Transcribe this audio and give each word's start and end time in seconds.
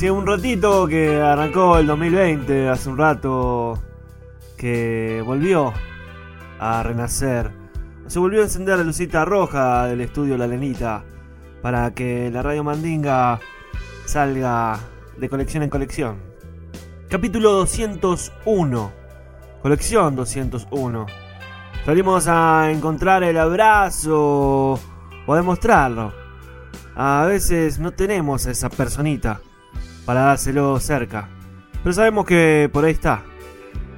Hace 0.00 0.10
un 0.10 0.26
ratito 0.26 0.86
que 0.86 1.20
arrancó 1.20 1.76
el 1.76 1.86
2020, 1.86 2.70
hace 2.70 2.88
un 2.88 2.96
rato 2.96 3.78
que 4.56 5.22
volvió 5.26 5.74
a 6.58 6.82
renacer. 6.82 7.50
Se 8.06 8.18
volvió 8.18 8.40
a 8.40 8.44
encender 8.44 8.78
la 8.78 8.84
lucita 8.84 9.26
roja 9.26 9.84
del 9.88 10.00
estudio 10.00 10.38
La 10.38 10.46
Lenita 10.46 11.04
para 11.60 11.92
que 11.92 12.30
la 12.30 12.40
radio 12.40 12.64
Mandinga 12.64 13.40
salga 14.06 14.80
de 15.18 15.28
colección 15.28 15.64
en 15.64 15.68
colección. 15.68 16.16
Capítulo 17.10 17.52
201. 17.52 18.92
Colección 19.60 20.16
201. 20.16 21.06
Salimos 21.84 22.26
a 22.26 22.70
encontrar 22.70 23.22
el 23.22 23.36
abrazo 23.36 24.80
o 25.26 25.34
a 25.34 25.36
demostrarlo. 25.36 26.10
A 26.96 27.26
veces 27.26 27.78
no 27.78 27.92
tenemos 27.92 28.46
a 28.46 28.52
esa 28.52 28.70
personita 28.70 29.42
para 30.10 30.22
dárselo 30.22 30.80
cerca. 30.80 31.28
Pero 31.84 31.92
sabemos 31.92 32.26
que 32.26 32.68
por 32.72 32.84
ahí 32.84 32.90
está. 32.90 33.22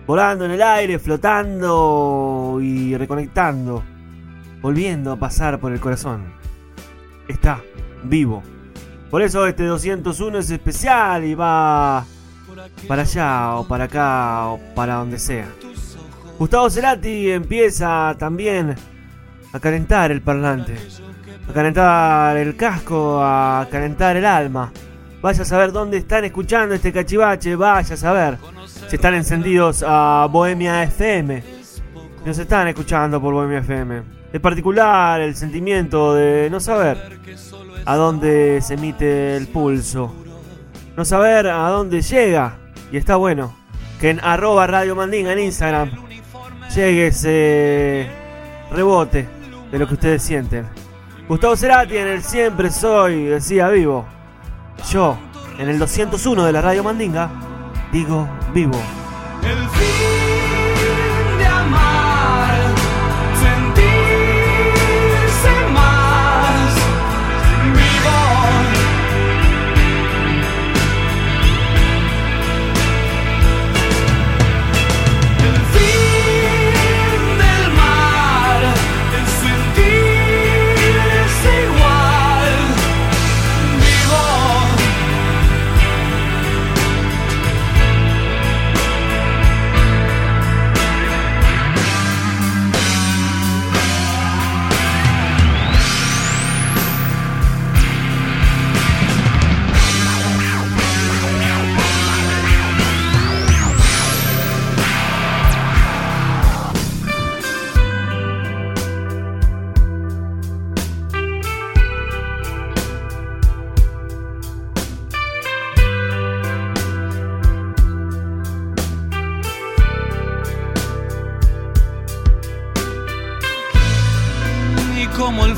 Volando 0.07 0.45
en 0.45 0.51
el 0.51 0.61
aire, 0.61 0.99
flotando 0.99 2.59
y 2.61 2.95
reconectando. 2.99 3.83
Volviendo 4.61 5.13
a 5.13 5.17
pasar 5.17 5.59
por 5.59 5.73
el 5.73 5.81
corazón. 5.81 6.35
Está 7.27 7.63
vivo. 8.03 8.43
Por 9.11 9.23
eso 9.23 9.47
este 9.47 9.65
201 9.65 10.41
es 10.41 10.51
especial 10.51 11.25
y 11.25 11.35
va 11.35 12.05
para 12.87 13.01
allá 13.01 13.55
o 13.55 13.67
para 13.67 13.85
acá 13.85 14.49
o 14.49 14.61
para 14.75 14.97
donde 14.97 15.19
sea. 15.19 15.49
Gustavo 16.39 16.69
Cerati 16.69 17.31
empieza 17.31 18.15
también 18.19 18.75
a 19.51 19.59
calentar 19.59 20.13
el 20.13 20.21
parlante, 20.21 20.77
a 21.49 21.53
calentar 21.55 22.37
el 22.37 22.55
casco, 22.55 23.19
a 23.25 23.67
calentar 23.71 24.15
el 24.19 24.27
alma. 24.27 24.71
Vaya 25.23 25.43
a 25.43 25.45
saber 25.45 25.71
dónde 25.71 25.99
están 25.99 26.25
escuchando 26.25 26.75
este 26.75 26.93
cachivache, 26.93 27.55
vaya 27.55 27.95
a 27.95 27.97
saber 27.97 28.39
si 28.89 28.97
están 28.97 29.15
encendidos 29.15 29.85
a 29.87 30.27
Bohemia 30.29 30.83
FM. 30.83 31.45
Nos 32.27 32.39
están 32.39 32.67
escuchando 32.67 33.21
por 33.21 33.33
Bohemia 33.33 33.59
FM. 33.59 34.03
Es 34.33 34.41
particular 34.41 35.21
el 35.21 35.37
sentimiento 35.37 36.15
de 36.15 36.49
no 36.51 36.59
saber 36.59 37.21
a 37.85 37.95
dónde 37.95 38.61
se 38.63 38.75
emite 38.75 39.37
el 39.37 39.47
pulso. 39.47 40.13
No 40.97 41.05
saber 41.05 41.47
a 41.47 41.69
dónde 41.69 42.03
llega. 42.03 42.59
Y 42.91 42.97
está 42.97 43.15
bueno 43.15 43.55
que 44.01 44.11
en 44.11 44.19
arroba 44.25 44.67
Radio 44.67 44.97
Mandinga 44.97 45.33
en 45.35 45.39
Instagram 45.39 45.91
llegue 46.75 47.07
ese 47.07 48.11
rebote 48.73 49.29
de 49.71 49.79
lo 49.79 49.87
que 49.87 49.95
ustedes 49.95 50.21
sienten. 50.21 50.67
Gustavo 51.29 51.57
Cerati 51.57 51.97
en 51.97 52.09
el 52.09 52.25
Siempre 52.25 52.71
Soy 52.71 53.27
decía 53.27 53.69
vivo. 53.69 54.05
Yo, 54.91 55.17
en 55.59 55.69
el 55.69 55.79
201 55.79 56.45
de 56.45 56.53
la 56.53 56.61
Radio 56.61 56.85
Mandinga, 56.85 57.31
digo 57.93 58.29
vivo. 58.53 58.79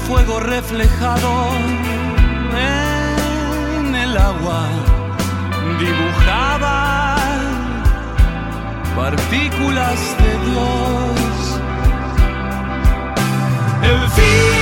Fuego 0.06 0.39
reflejado 0.41 1.49
en 2.53 3.95
el 3.95 4.17
agua 4.17 4.69
dibujaba 5.79 7.17
partículas 8.95 9.99
de 10.19 10.33
Dios. 10.51 11.61
El 13.83 14.11
fin 14.11 14.54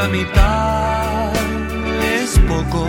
otra 0.00 0.08
mitad 0.08 1.32
es 2.02 2.38
poco. 2.48 2.86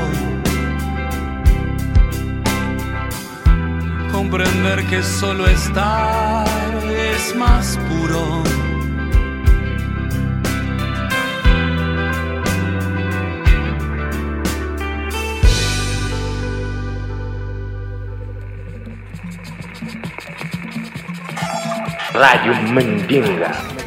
Comprender 4.11 4.85
que 4.87 5.03
solo 5.03 5.45
estar 5.47 6.47
es 6.87 7.35
más 7.35 7.77
puro. 7.89 8.43
Radio 22.13 22.53
Mandinga. 22.73 23.80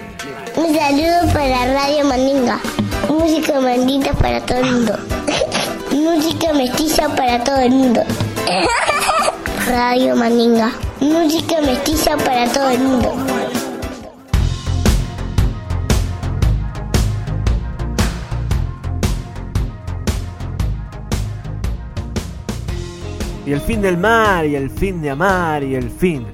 Para 4.24 4.40
todo 4.40 4.56
el 4.56 4.72
mundo. 4.72 4.98
Música 5.92 6.54
mestiza 6.54 7.14
para 7.14 7.44
todo 7.44 7.58
el 7.58 7.72
mundo. 7.72 8.00
Radio 9.68 10.16
Mandinga. 10.16 10.72
Música 10.98 11.60
mestiza 11.60 12.16
para 12.16 12.50
todo 12.50 12.70
el 12.70 12.78
mundo. 12.78 13.12
Y 23.44 23.52
el 23.52 23.60
fin 23.60 23.82
del 23.82 23.98
mar, 23.98 24.46
y 24.46 24.56
el 24.56 24.70
fin 24.70 25.02
de 25.02 25.10
amar, 25.10 25.62
y 25.62 25.74
el 25.74 25.90
fin. 25.90 26.26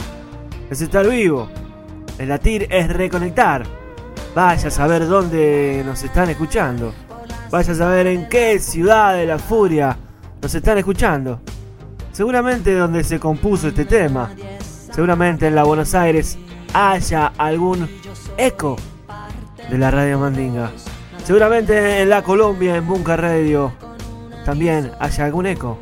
Es 0.71 0.81
estar 0.81 1.09
vivo. 1.09 1.49
El 2.19 2.29
latir 2.29 2.69
es 2.71 2.87
reconectar. 2.89 3.65
Vaya 4.33 4.69
a 4.69 4.71
saber 4.71 5.09
dónde 5.09 5.83
nos 5.85 6.05
están 6.05 6.31
escuchando. 6.31 6.95
Vaya 7.51 7.73
a 7.73 7.77
saber 7.77 8.07
en 8.07 8.29
qué 8.29 8.61
ciudad 8.61 9.15
de 9.15 9.27
la 9.27 9.39
furia 9.39 9.97
nos 10.41 10.55
están 10.55 10.79
escuchando. 10.79 11.41
Seguramente 12.13 12.75
donde 12.75 13.03
se 13.03 13.19
compuso 13.19 13.69
este 13.69 13.85
tema. 13.85 14.31
Seguramente 14.93 15.49
en 15.49 15.57
la 15.57 15.65
Buenos 15.65 15.95
Aires 15.95 16.39
haya 16.73 17.33
algún 17.37 17.89
eco 18.37 18.77
de 19.69 19.79
la 19.79 19.91
radio 19.91 20.21
Mandinga. 20.21 20.71
Seguramente 21.25 22.01
en 22.01 22.09
la 22.09 22.23
Colombia, 22.23 22.77
en 22.77 22.87
Bunker 22.87 23.21
Radio, 23.21 23.73
también 24.45 24.93
haya 25.01 25.25
algún 25.25 25.47
eco. 25.47 25.77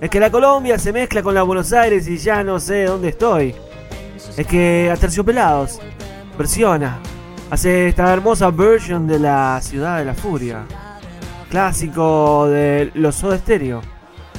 Es 0.00 0.10
que 0.10 0.20
la 0.20 0.30
Colombia 0.30 0.78
se 0.78 0.92
mezcla 0.92 1.22
con 1.22 1.34
la 1.34 1.42
Buenos 1.42 1.72
Aires 1.72 2.06
y 2.08 2.18
ya 2.18 2.44
no 2.44 2.60
sé 2.60 2.84
dónde 2.84 3.08
estoy. 3.08 3.54
Es 4.36 4.46
que 4.46 4.90
Aterciopelados 4.92 5.80
versiona, 6.36 6.98
hace 7.50 7.88
esta 7.88 8.12
hermosa 8.12 8.50
version 8.50 9.06
de 9.06 9.18
la 9.18 9.58
Ciudad 9.62 9.98
de 9.98 10.04
la 10.04 10.14
Furia. 10.14 10.66
Clásico 11.50 12.48
de 12.48 12.90
los 12.94 13.14
Soda 13.14 13.38
Stereo. 13.38 13.80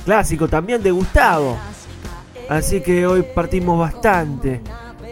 Clásico 0.06 0.48
también 0.48 0.84
de 0.84 0.92
Gustavo. 0.92 1.58
Así 2.50 2.82
que 2.82 3.06
hoy 3.08 3.24
partimos 3.36 3.80
bastante, 3.80 4.62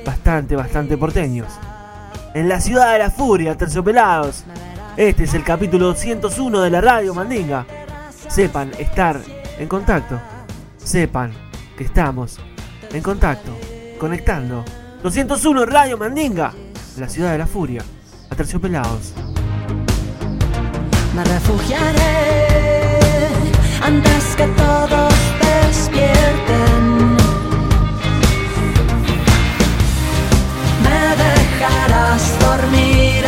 bastante, 0.05 0.55
bastante 0.55 0.97
porteños. 0.97 1.47
En 2.33 2.49
la 2.49 2.59
Ciudad 2.59 2.93
de 2.93 2.99
la 2.99 3.11
Furia, 3.11 3.57
Terciopelados. 3.57 4.43
Este 4.97 5.23
es 5.23 5.33
el 5.33 5.43
capítulo 5.43 5.87
201 5.87 6.61
de 6.61 6.69
la 6.69 6.81
Radio 6.81 7.13
Mandinga. 7.13 7.65
Sepan 8.27 8.71
estar 8.77 9.19
en 9.57 9.67
contacto. 9.67 10.19
Sepan 10.77 11.31
que 11.77 11.85
estamos 11.85 12.37
en 12.91 13.01
contacto, 13.01 13.51
conectando. 13.99 14.63
201 15.03 15.65
Radio 15.65 15.97
Mandinga, 15.97 16.53
la 16.97 17.09
ciudad 17.09 17.31
de 17.31 17.37
la 17.37 17.47
furia, 17.47 17.83
a 18.29 18.35
terciopelados. 18.35 19.13
Me 21.15 21.23
refugiaré 21.23 22.17
antes 23.81 24.35
que 24.35 24.47
todos 24.47 25.13
despierten. 25.39 27.15
Me 30.83 31.03
dejarás 31.23 32.39
dormir 32.41 33.25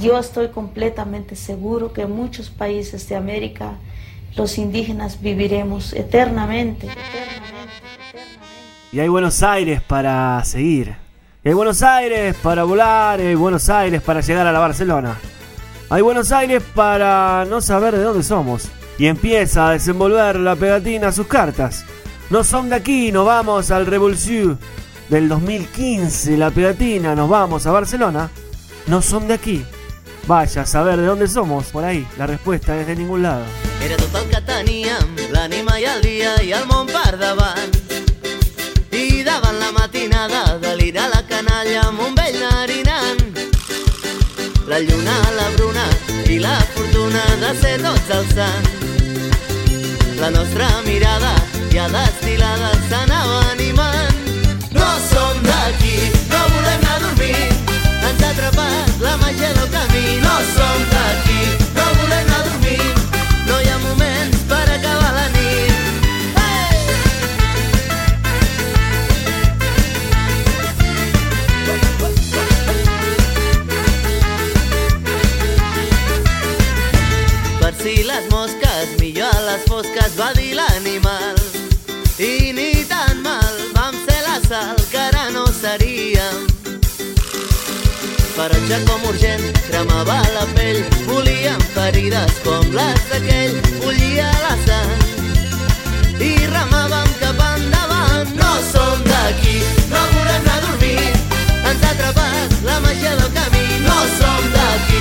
Yo 0.00 0.18
estoy 0.18 0.48
completamente 0.48 1.36
seguro 1.36 1.92
que 1.92 2.02
en 2.02 2.12
muchos 2.12 2.50
países 2.50 3.08
de 3.08 3.16
América 3.16 3.74
los 4.36 4.58
indígenas 4.58 5.20
viviremos 5.20 5.92
eternamente. 5.94 6.88
Y 8.92 9.00
hay 9.00 9.08
Buenos 9.08 9.42
Aires 9.42 9.80
para 9.80 10.42
seguir. 10.44 10.96
Y 11.44 11.48
hay 11.48 11.54
Buenos 11.54 11.82
Aires 11.82 12.36
para 12.42 12.64
volar. 12.64 13.20
Y 13.20 13.24
hay 13.24 13.34
Buenos 13.34 13.68
Aires 13.68 14.02
para 14.02 14.20
llegar 14.20 14.46
a 14.46 14.52
la 14.52 14.58
Barcelona. 14.58 15.16
Hay 15.88 16.02
Buenos 16.02 16.32
Aires 16.32 16.62
para 16.74 17.46
no 17.48 17.60
saber 17.60 17.96
de 17.96 18.02
dónde 18.02 18.22
somos. 18.22 18.68
Y 18.98 19.06
empieza 19.06 19.68
a 19.68 19.72
desenvolver 19.72 20.36
la 20.36 20.56
pegatina 20.56 21.12
sus 21.12 21.26
cartas. 21.26 21.84
No 22.28 22.42
son 22.42 22.68
de 22.68 22.76
aquí, 22.76 23.12
nos 23.12 23.24
vamos 23.24 23.70
al 23.70 23.86
Revolution 23.86 24.58
del 25.08 25.28
2015. 25.28 26.36
La 26.36 26.50
pegatina, 26.50 27.14
nos 27.14 27.28
vamos 27.28 27.66
a 27.66 27.70
Barcelona. 27.70 28.30
No 28.86 29.00
son 29.00 29.28
de 29.28 29.34
aquí. 29.34 29.64
Vaya 30.26 30.62
a 30.62 30.66
saber 30.66 30.96
de 30.96 31.06
dónde 31.06 31.28
somos. 31.28 31.66
Por 31.66 31.84
ahí, 31.84 32.06
la 32.18 32.26
respuesta 32.26 32.78
es 32.80 32.86
de 32.86 32.96
ningún 32.96 33.22
lado. 33.22 33.44
Era 33.82 33.96
tot 33.96 34.14
el 34.14 34.28
que 34.28 34.40
teníem, 34.42 35.16
l'ànima 35.30 35.78
i 35.78 35.84
el 35.84 36.02
dia 36.02 36.34
i 36.42 36.52
el 36.52 36.66
món 36.66 36.86
per 36.90 37.14
davant. 37.18 37.70
I 38.90 39.22
davant 39.22 39.60
la 39.60 39.70
matinada 39.72 40.58
delira 40.58 41.08
la 41.08 41.22
canalla 41.26 41.88
amb 41.88 42.00
un. 42.00 42.16
La 44.66 44.80
lluna, 44.80 45.12
la 45.36 45.48
bruna 45.56 45.84
i 46.28 46.38
la 46.38 46.56
fortuna 46.74 47.22
de 47.40 47.50
ser 47.60 47.76
tots 47.80 48.10
els 48.16 48.32
sants. 48.34 48.70
La 50.18 50.28
nostra 50.34 50.66
mirada 50.84 51.30
ja 51.70 51.86
destilada 51.88 52.72
s'anava 52.90 53.38
animant. 53.52 54.18
No 54.74 54.88
som 55.06 55.38
d'aquí, 55.46 55.95
atrapat 59.44 60.16
la 60.22 60.24
màgia 60.24 61.56
del 61.58 61.65
Ferotge 88.36 88.78
com 88.84 89.04
urgent, 89.08 89.44
cremava 89.66 90.16
la 90.34 90.42
pell, 90.52 90.82
volíem 91.06 91.62
ferides 91.72 92.34
com 92.44 92.66
les 92.74 93.06
d'aquell, 93.08 93.54
bullia 93.80 94.26
la 94.42 94.50
sang. 94.66 95.06
I 96.20 96.34
remàvem 96.50 97.14
cap 97.22 97.40
endavant, 97.46 98.34
no 98.36 98.50
som 98.68 99.00
d'aquí, 99.08 99.56
no 99.88 100.02
volem 100.12 100.36
anar 100.36 100.58
a 100.58 100.64
dormir. 100.66 101.08
Ens 101.70 101.80
ha 101.80 101.94
atrapat 101.94 102.60
la 102.68 102.76
màgia 102.84 103.16
del 103.22 103.32
camí, 103.38 103.64
no 103.88 103.98
som 104.18 104.52
d'aquí, 104.58 104.95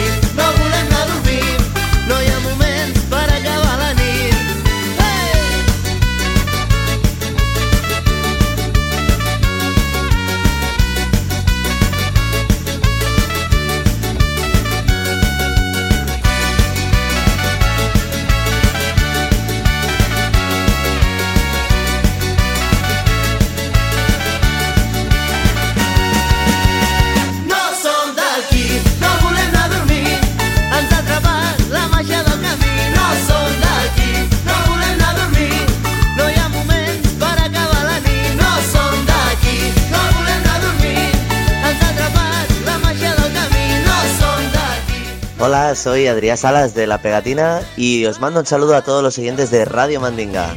soy 45.86 46.08
Adrián 46.08 46.36
Salas 46.36 46.74
de 46.74 46.88
La 46.88 47.00
Pegatina 47.00 47.60
y 47.78 48.06
os 48.08 48.20
mando 48.20 48.40
un 48.40 48.48
saludo 48.48 48.74
a 48.74 48.84
todos 48.84 49.04
los 49.04 49.14
siguientes 49.14 49.52
de 49.52 49.66
Radio 49.66 50.02
Mandinga. 50.02 50.56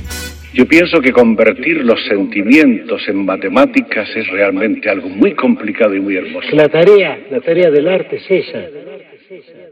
Yo 0.55 0.67
pienso 0.67 1.03
que 1.03 1.13
convertir 1.13 1.85
los 1.85 2.03
sentimientos 2.07 3.07
en 3.07 3.27
matemáticas 3.27 4.09
es 4.17 4.27
realmente 4.29 4.89
algo 4.89 5.11
muy 5.11 5.35
complicado 5.35 5.95
y 5.95 6.01
muy 6.01 6.17
hermoso. 6.17 6.49
La 6.53 6.71
tarea, 6.71 7.19
la 7.31 7.43
tarea 7.43 7.71
del 7.71 7.89
arte 7.89 8.17
es 8.17 8.47
esa, 8.47 8.65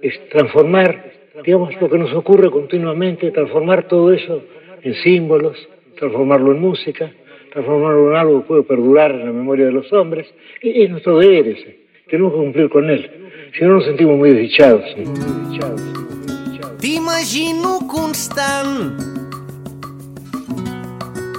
es 0.02 0.28
transformar, 0.28 1.10
digamos, 1.42 1.75
lo 1.80 1.88
que 1.88 1.96
nos 1.96 2.12
ocurre 2.12 2.50
continuamente, 2.50 3.30
transformar 3.30 3.88
todo 3.88 4.12
eso 4.12 4.42
en 4.82 4.92
símbolos, 4.96 5.56
transformarlo 5.98 6.52
en 6.52 6.60
música, 6.60 7.10
transformarlo 7.50 8.10
en 8.10 8.16
algo 8.18 8.42
que 8.42 8.46
puede 8.46 8.62
perdurar 8.64 9.12
en 9.12 9.25
la 9.25 9.32
memoria 9.32 9.64
de 9.64 9.72
los 9.72 9.90
hombres, 9.90 10.26
y 10.60 10.82
es 10.82 10.90
nuestro 10.90 11.18
deber 11.18 11.48
ese, 11.48 11.78
tenemos 12.10 12.34
que 12.34 12.40
cumplir 12.40 12.68
con 12.68 12.90
él, 12.90 13.10
si 13.52 13.64
no 13.64 13.78
desdichados. 13.78 14.18
muy 14.18 14.30
desdichados. 14.32 15.80
T'imagino 16.78 17.86
constant 17.86 18.92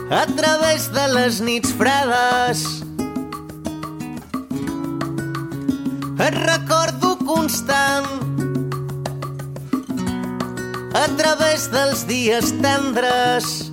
a 0.09 0.25
través 0.25 0.91
de 0.91 1.13
les 1.13 1.41
nits 1.41 1.73
fredes. 1.73 2.83
Et 6.19 6.33
recordo 6.33 7.17
constant 7.17 8.07
a 10.93 11.07
través 11.15 11.69
dels 11.71 12.05
dies 12.07 12.53
tendres. 12.61 13.71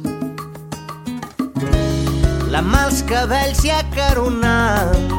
La 2.50 2.62
mà 2.62 2.84
als 2.86 3.02
cabells 3.02 3.64
i 3.64 3.72
acaronant. 3.74 5.10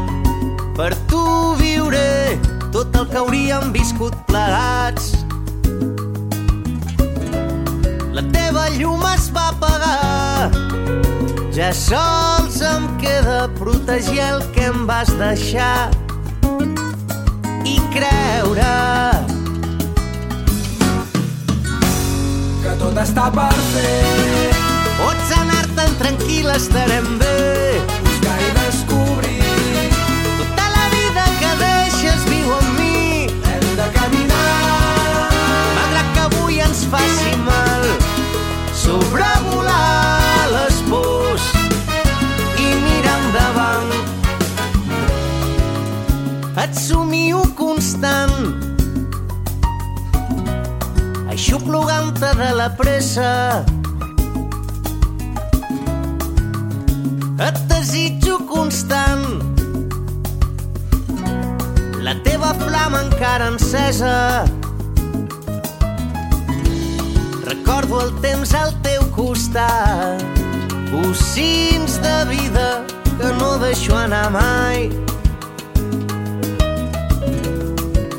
Per 0.75 0.93
tu 1.09 1.23
viuré 1.59 2.54
tot 2.75 2.95
el 2.99 3.05
que 3.07 3.19
hauríem 3.21 3.69
viscut 3.71 4.15
plegats. 4.27 5.13
La 8.11 8.23
teva 8.33 8.65
llum 8.75 9.05
es 9.13 9.29
va 9.31 9.45
apagar. 9.53 10.49
Ja 11.55 11.69
sols 11.71 12.59
em 12.67 12.89
queda 12.99 13.45
protegir 13.61 14.19
el 14.25 14.43
que 14.51 14.67
em 14.73 14.83
vas 14.89 15.13
deixar 15.21 15.87
i 17.63 17.79
creure 17.95 18.75
Que 22.59 22.75
tot 22.83 23.03
està 23.07 23.31
per 23.39 23.53
fer. 23.71 24.55
Pots 24.99 25.37
anar-te'n 25.39 26.01
tranquil, 26.03 26.51
estarem 26.59 27.13
bé. 27.23 27.94
riu 47.35 47.53
constant. 47.55 48.33
Aixuplugant-te 51.29 52.31
de 52.39 52.51
la 52.55 52.69
pressa. 52.79 53.65
Et 57.47 57.57
desitjo 57.71 58.39
constant. 58.47 59.25
La 62.05 62.15
teva 62.23 62.53
flama 62.61 63.03
encara 63.03 63.49
encesa. 63.53 64.45
Recordo 67.45 68.01
el 68.05 68.13
temps 68.21 68.53
al 68.53 68.75
teu 68.85 69.03
costat. 69.15 70.23
Bocins 70.91 71.99
de 72.01 72.19
vida 72.29 72.85
que 73.17 73.33
no 73.39 73.57
deixo 73.59 73.97
anar 73.97 74.29
mai. 74.31 75.04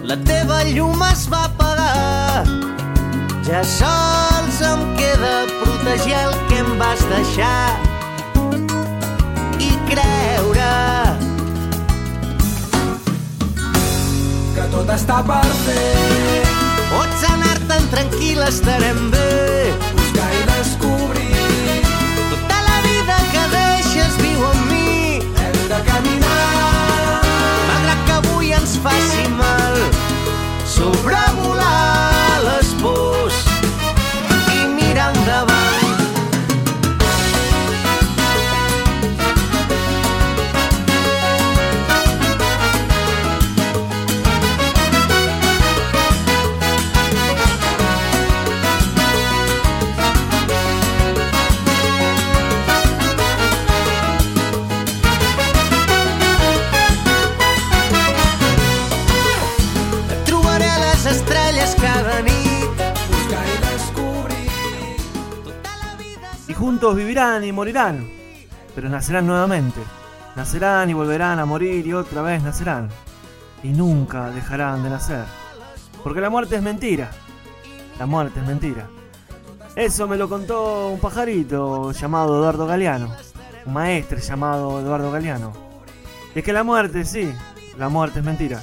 La 0.06 0.14
teva 0.22 0.60
llum 0.62 1.00
es 1.02 1.24
va 1.26 1.40
apagar, 1.48 2.44
ja 3.42 3.62
sols 3.66 4.60
em 4.68 4.84
queda 5.00 5.32
protegir 5.58 6.14
el 6.20 6.36
que 6.46 6.60
em 6.62 6.68
vas 6.78 7.02
deixar 7.10 7.74
i 9.58 9.72
creure 9.90 10.70
que 14.54 14.68
tot 14.76 14.94
està 14.94 15.18
per 15.26 15.42
fer. 15.64 16.38
Pots 16.92 17.26
anar-te'n 17.32 17.90
tranquil, 17.96 18.44
estarem 18.46 19.08
bé. 19.10 19.74
Buscar 19.98 20.30
i 20.38 20.46
descobrir. 20.52 21.82
Tota 22.30 22.62
la 22.68 22.78
vida 22.86 23.18
que 23.34 23.44
deixes 23.58 24.22
viu 24.22 24.46
amb 24.52 24.70
mi. 24.70 25.18
Hem 25.18 25.60
de 25.74 25.82
caminar. 25.90 26.40
Malgrat 27.66 28.06
que 28.06 28.18
avui 28.22 28.54
ens 28.54 28.78
faci 28.86 29.26
mal, 29.34 29.80
sobrar. 30.76 31.25
Vivirán 66.94 67.44
y 67.44 67.52
morirán, 67.52 68.08
pero 68.74 68.88
nacerán 68.88 69.26
nuevamente. 69.26 69.80
Nacerán 70.36 70.90
y 70.90 70.94
volverán 70.94 71.38
a 71.38 71.46
morir 71.46 71.86
y 71.86 71.94
otra 71.94 72.22
vez 72.22 72.42
nacerán. 72.42 72.88
Y 73.62 73.68
nunca 73.68 74.30
dejarán 74.30 74.82
de 74.82 74.90
nacer. 74.90 75.24
Porque 76.02 76.20
la 76.20 76.30
muerte 76.30 76.56
es 76.56 76.62
mentira. 76.62 77.10
La 77.98 78.06
muerte 78.06 78.40
es 78.40 78.46
mentira. 78.46 78.86
Eso 79.74 80.06
me 80.06 80.16
lo 80.16 80.28
contó 80.28 80.88
un 80.88 81.00
pajarito 81.00 81.92
llamado 81.92 82.38
Eduardo 82.38 82.66
Galeano. 82.66 83.14
Un 83.64 83.72
maestre 83.72 84.20
llamado 84.20 84.80
Eduardo 84.80 85.10
Galeano. 85.10 85.52
Y 86.34 86.40
es 86.40 86.44
que 86.44 86.52
la 86.52 86.62
muerte, 86.62 87.04
sí, 87.04 87.32
la 87.78 87.88
muerte 87.88 88.18
es 88.18 88.24
mentira. 88.24 88.62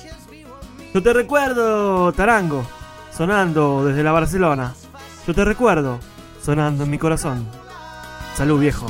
Yo 0.94 1.02
te 1.02 1.12
recuerdo, 1.12 2.14
Tarango, 2.14 2.64
sonando 3.12 3.84
desde 3.84 4.04
la 4.04 4.12
Barcelona. 4.12 4.76
Yo 5.26 5.34
te 5.34 5.44
recuerdo, 5.44 6.00
sonando 6.42 6.84
en 6.84 6.92
mi 6.92 7.00
corazón. 7.00 7.63
Salud, 8.36 8.60
viejo. 8.60 8.88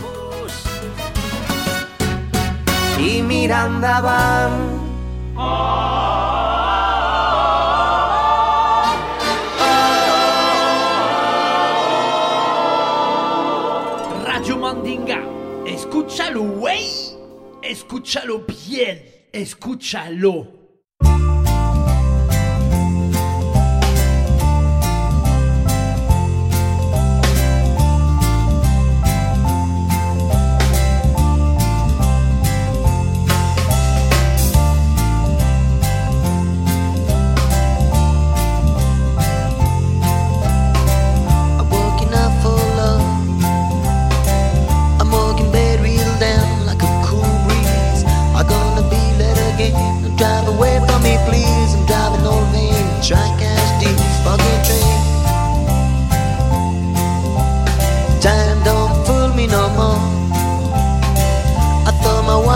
i 3.04 3.22
mirar 3.22 3.68
endavant. 3.68 4.82
Radio 14.26 14.58
Mandinga, 14.58 15.22
escúchalo, 15.66 16.44
güey. 16.44 16.88
Escúchalo 17.62 18.46
bien, 18.48 19.04
escúchalo. 19.34 20.63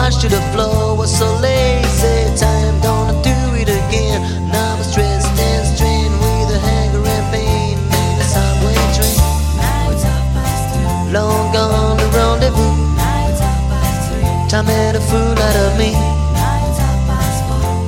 Watch 0.08 0.22
to 0.22 0.30
the 0.30 0.42
floor 0.54 0.96
was 0.96 1.12
so 1.12 1.28
lazy. 1.42 2.18
Time 2.40 2.80
don't 2.80 3.22
do 3.24 3.36
it 3.62 3.68
again. 3.68 4.22
Now 4.48 4.76
I'm 4.76 4.84
stressed 4.84 5.38
and 5.38 5.68
strained 5.76 6.16
with 6.24 6.56
a 6.56 6.60
hanger 6.60 7.04
and 7.06 7.26
pain. 7.34 7.78
In 7.78 8.16
a 8.24 8.28
subway 8.34 8.78
train. 8.96 9.20
Long 11.12 11.52
gone 11.52 11.98
the 11.98 12.08
rendezvous. 12.16 12.76
Time 14.50 14.66
made 14.68 14.96
a 14.96 15.02
fool 15.10 15.38
out 15.48 15.58
of 15.66 15.78
me. 15.78 15.92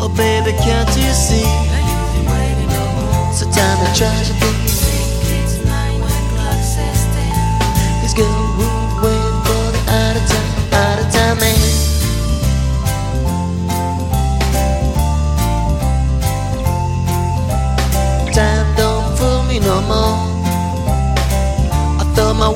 Oh 0.01 0.11
baby, 0.15 0.51
can't 0.63 0.89
you 0.97 1.13
see? 1.13 1.47
So 3.37 3.45
time 3.51 3.77
to 3.85 3.89
tragedy. 3.97 4.38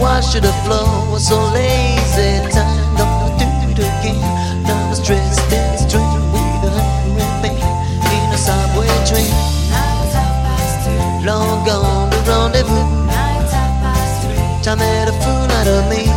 I 0.01 0.21
to 0.21 0.41
the 0.41 0.51
floor 0.65 1.11
was 1.11 1.27
so 1.27 1.37
lazy. 1.53 2.41
Time 2.49 2.97
don't 2.97 3.37
do 3.37 3.45
it 3.69 3.77
again. 3.77 4.19
Now 4.63 4.89
I'm 4.89 4.95
stressed 4.95 5.53
and 5.53 5.79
strained 5.79 6.33
with 6.33 6.65
a 6.65 6.71
hunger 6.73 7.21
and 7.21 7.43
pain 7.43 7.61
in 8.17 8.33
a 8.33 8.37
subway 8.37 8.89
train. 9.05 9.29
Long 11.23 11.63
gone 11.65 12.09
the 12.09 12.17
rendezvous. 12.25 13.03
Time 14.63 14.79
made 14.79 15.09
a 15.09 15.15
fool 15.21 15.51
out 15.59 15.67
of 15.67 15.89
me. 15.91 16.09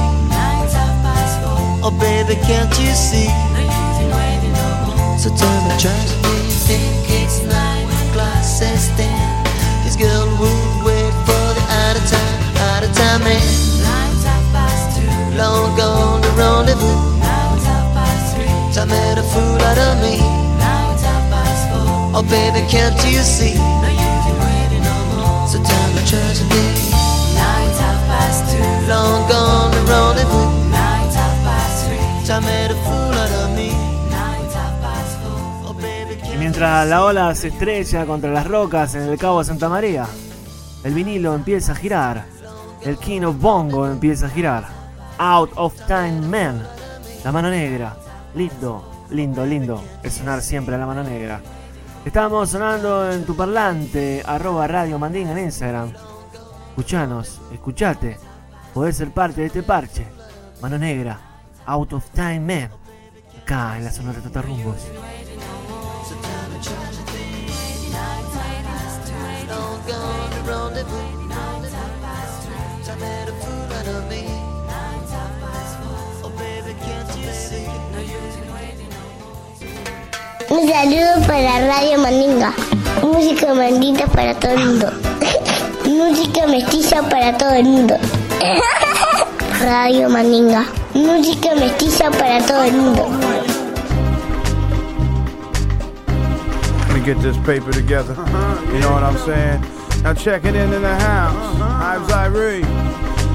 Oh 1.85 1.95
baby, 2.01 2.35
can't 2.47 2.73
you 2.81 2.95
see? 2.95 3.29
So 5.21 5.29
tell 5.37 5.61
me, 5.69 5.73
try 5.79 5.93
to 5.93 6.17
think 6.65 7.11
it's 7.11 7.43
nine 7.43 7.87
when 7.87 8.13
glasses 8.15 8.91
stand. 8.93 9.26
Out 13.17 13.23
of 13.23 13.25
time 13.25 13.25
man. 13.25 13.77
Long 15.37 15.77
gone 15.77 16.21
the 16.21 16.29
rendezvous. 16.31 17.21
Time 18.75 18.89
made 18.89 19.19
a 19.19 19.23
fool 19.23 19.63
out 19.63 19.79
of 19.79 20.03
me. 20.03 20.19
Oh 22.15 22.23
baby, 22.23 22.67
can't 22.69 22.97
you 23.05 23.23
see? 23.23 23.57
So 25.51 25.63
tell 25.63 25.89
me, 25.95 26.01
try 26.07 26.33
to 26.33 26.45
think. 26.51 26.77
Long 28.89 29.29
gone 29.29 29.71
the 29.71 29.83
rendezvous. 29.91 30.49
Time 32.27 32.45
made 32.45 32.71
a 32.71 32.75
fool 32.85 33.15
out 33.15 33.31
of 33.31 33.57
me. 33.57 33.73
Baby, 35.79 36.19
Y 36.33 36.39
mientras 36.39 36.89
la 36.89 37.05
ola 37.05 37.35
se 37.35 37.49
estrella 37.49 38.07
contra 38.07 38.31
las 38.31 38.47
rocas 38.47 38.95
en 38.95 39.03
el 39.03 39.19
Cabo 39.19 39.41
de 39.41 39.45
Santa 39.45 39.69
María, 39.69 40.07
el 40.85 40.95
vinilo 40.95 41.35
empieza 41.35 41.73
a 41.73 41.75
girar, 41.75 42.25
el 42.87 42.99
King 42.99 43.23
of 43.23 43.41
Bongo 43.41 43.87
empieza 43.87 44.27
a 44.27 44.31
girar, 44.31 44.65
Out 45.19 45.51
of 45.57 45.75
Time 45.87 46.21
Man, 46.21 46.63
la 47.25 47.33
mano 47.33 47.51
negra, 47.51 47.97
lindo, 48.35 49.07
lindo, 49.11 49.45
lindo, 49.45 49.83
es 50.05 50.15
sonar 50.15 50.41
siempre 50.41 50.77
a 50.77 50.79
la 50.79 50.87
mano 50.87 51.03
negra. 51.03 51.41
Estamos 52.05 52.51
sonando 52.51 53.11
en 53.11 53.25
tu 53.25 53.35
parlante, 53.35 54.23
arroba 54.25 54.69
Radio 54.69 54.99
Mandinga 54.99 55.33
en 55.33 55.47
Instagram. 55.47 55.93
Escuchanos, 56.69 57.41
escuchate. 57.53 58.19
Podés 58.73 58.97
ser 58.97 59.11
parte 59.11 59.41
de 59.41 59.49
este 59.49 59.65
parche. 59.65 60.07
Mano 60.61 60.79
Negra, 60.79 61.19
Out 61.65 61.95
of 61.95 62.11
Time 62.11 62.41
Man. 62.41 62.71
Acá 63.43 63.79
en 63.79 63.85
la 63.85 63.91
zona 63.91 64.13
de 64.13 64.21
Totarrumbos. 64.21 64.87
Un 80.57 80.67
saludo 80.71 81.27
para 81.27 81.67
Radio 81.67 81.99
Mandinga. 81.99 82.51
Música 83.03 83.53
mandita 83.53 84.07
para 84.07 84.35
todo 84.35 84.53
el 84.53 84.65
mundo. 84.65 84.91
Música 85.85 86.47
mestiza 86.47 87.03
para 87.11 87.37
todo 87.37 87.51
el 87.51 87.65
mundo. 87.65 87.95
Radio 89.61 90.09
Mandinga. 90.09 90.65
Música 90.95 91.55
mestiza 91.57 92.11
para 92.11 92.41
todo 92.47 92.63
el 92.65 92.73
mundo. 92.73 93.07
Let 96.89 96.95
me 96.95 97.05
get 97.05 97.21
this 97.21 97.37
paper 97.45 97.73
together. 97.73 98.17
You 98.73 98.81
know 98.81 98.93
what 98.93 99.03
I'm 99.03 99.19
saying? 99.27 99.61
Now 100.03 100.15
checking 100.15 100.55
in 100.55 100.73
in 100.73 100.81
the 100.81 100.97
house. 100.97 101.37
I'm 101.61 102.03
Zyree, 102.09 102.65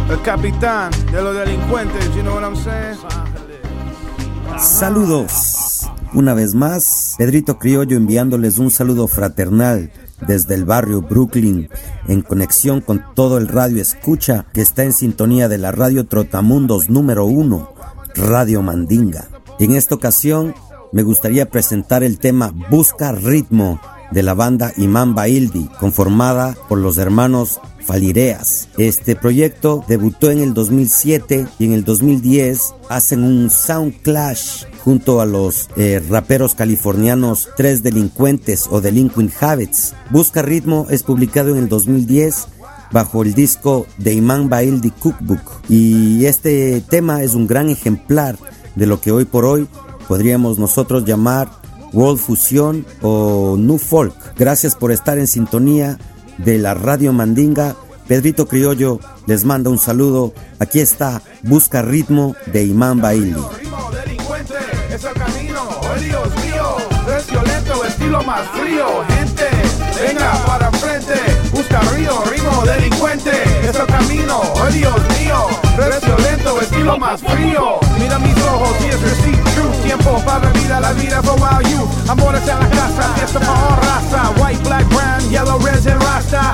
el 0.10 0.17
capitán 0.23 0.89
de 1.12 1.21
los 1.21 1.36
delincuentes. 1.36 2.03
You 2.15 2.23
know 2.23 2.34
what 2.34 2.43
I'm 2.43 2.55
saying? 2.55 2.97
Saludos. 4.57 5.61
Una 6.13 6.34
vez 6.34 6.56
más, 6.56 7.15
Pedrito 7.17 7.58
Criollo 7.58 7.95
enviándoles 7.95 8.58
un 8.58 8.69
saludo 8.69 9.08
fraternal 9.08 9.91
desde 10.28 10.56
el 10.56 10.65
barrio 10.65 11.02
Brooklyn, 11.02 11.69
en 12.08 12.21
conexión 12.21 12.82
con 12.82 13.02
todo 13.15 13.38
el 13.38 13.47
radio 13.47 13.82
escucha 13.82 14.45
que 14.54 14.62
está 14.62 14.84
en 14.84 14.91
sintonía 14.91 15.47
de 15.47 15.58
la 15.58 15.71
radio 15.71 16.06
Trotamundos 16.06 16.89
número 16.89 17.26
uno, 17.26 17.74
Radio 18.13 18.62
Mandinga. 18.62 19.30
En 19.58 19.71
esta 19.71 19.95
ocasión, 19.95 20.54
me 20.91 21.04
gustaría 21.04 21.50
presentar 21.50 22.04
el 22.04 22.19
tema 22.19 22.54
Busca 22.69 23.13
Ritmo 23.13 23.80
de 24.12 24.24
la 24.24 24.34
banda 24.34 24.74
Imán 24.76 25.15
Baildi, 25.15 25.69
conformada 25.80 26.58
por 26.67 26.78
los 26.78 26.97
hermanos 26.97 27.62
Falireas. 27.86 28.70
Este 28.78 29.15
proyecto 29.15 29.84
debutó 29.88 30.32
en 30.32 30.39
el 30.39 30.54
2007 30.54 31.48
y 31.60 31.65
en 31.65 31.74
el 31.74 31.84
2010 31.84 32.74
hacen 32.89 33.24
un 33.24 33.50
sound 33.50 34.02
clash 34.02 34.65
junto 34.84 35.22
a 35.22 35.26
los 35.26 35.70
eh, 35.78 36.02
raperos 36.10 36.56
californianos 36.56 37.50
Tres 37.58 37.84
Delincuentes 37.84 38.67
o 38.70 38.82
Delinquent 38.82 39.32
Habits. 39.41 39.94
Busca 40.10 40.41
Ritmo 40.41 40.88
es 40.89 41.04
publicado 41.04 41.50
en 41.50 41.58
el 41.58 41.70
2010 41.70 42.48
bajo 42.91 43.24
el 43.24 43.34
disco 43.34 43.88
de 43.98 44.13
Imán 44.13 44.50
Baildi 44.50 44.91
Cookbook 44.91 45.41
y 45.70 46.26
este 46.26 46.82
tema 46.82 47.24
es 47.24 47.36
un 47.36 47.48
gran 47.48 47.70
ejemplar 47.70 48.38
de 48.76 48.86
lo 48.86 49.00
que 49.02 49.12
hoy 49.12 49.26
por 49.26 49.46
hoy 49.46 49.67
podríamos 50.08 50.60
nosotros 50.60 51.06
llamar 51.06 51.50
World 51.94 52.20
Fusion 52.20 52.86
o 53.02 53.56
New 53.58 53.78
Folk. 53.78 54.13
Gracias 54.38 54.76
por 54.76 54.91
estar 54.91 55.17
en 55.17 55.28
sintonía 55.28 55.98
de 56.43 56.58
la 56.58 56.73
Radio 56.73 57.13
Mandinga. 57.13 57.75
Pedrito 58.08 58.47
Criollo 58.47 58.99
les 59.27 59.45
manda 59.45 59.69
un 59.69 59.80
saludo. 59.80 60.34
Aquí 60.60 60.80
está 60.80 61.21
Busca 61.43 61.82
Ritmo 61.82 62.36
de 62.47 62.65
Imán 62.65 63.01
delincuente, 63.01 64.56
es 64.93 65.04
el 65.04 65.13
camino, 65.13 65.62
oh 65.82 65.99
Dios 65.99 66.27
mío, 66.43 66.77
es 67.17 67.27
violento, 67.27 67.86
estilo 67.86 68.23
más 68.23 68.47
frío, 68.49 68.86
gente, 69.08 69.47
venga 70.01 70.45
para 70.45 70.71
frente, 70.71 71.13
busca 71.51 71.80
río, 71.95 72.23
ritmo 72.30 72.63
delincuente, 72.65 73.32
es 73.63 73.75
el 73.75 73.86
camino, 73.86 74.41
oh 74.41 74.71
Dios 74.71 74.95
mío, 75.19 75.61
es 75.79 76.05
violento, 76.05 76.62
estilo 76.62 76.97
más 76.97 77.21
frío, 77.21 77.79
mira 77.97 78.19
mis 78.19 78.38
ojos 78.43 78.75
y 78.81 78.89
es 78.89 79.01
receipt 79.01 79.41
tiempo 79.84 80.21
para 80.25 80.45
la 80.45 80.49
vida, 80.51 80.79
la 80.79 80.91
vida 80.93 81.21
for 81.23 81.36
wild 81.39 81.67
youth, 81.67 82.10
amores 82.10 82.47
en 82.47 82.60
la 82.60 82.69
casa, 82.69 83.13
fiesta 83.15 83.39
para 83.39 83.75
raza, 83.77 84.31
white, 84.41 84.63
black, 84.63 84.88
brown, 84.89 85.29
yellow, 85.29 85.60
red 85.60 85.86
and 85.88 86.01
rasta, 86.03 86.53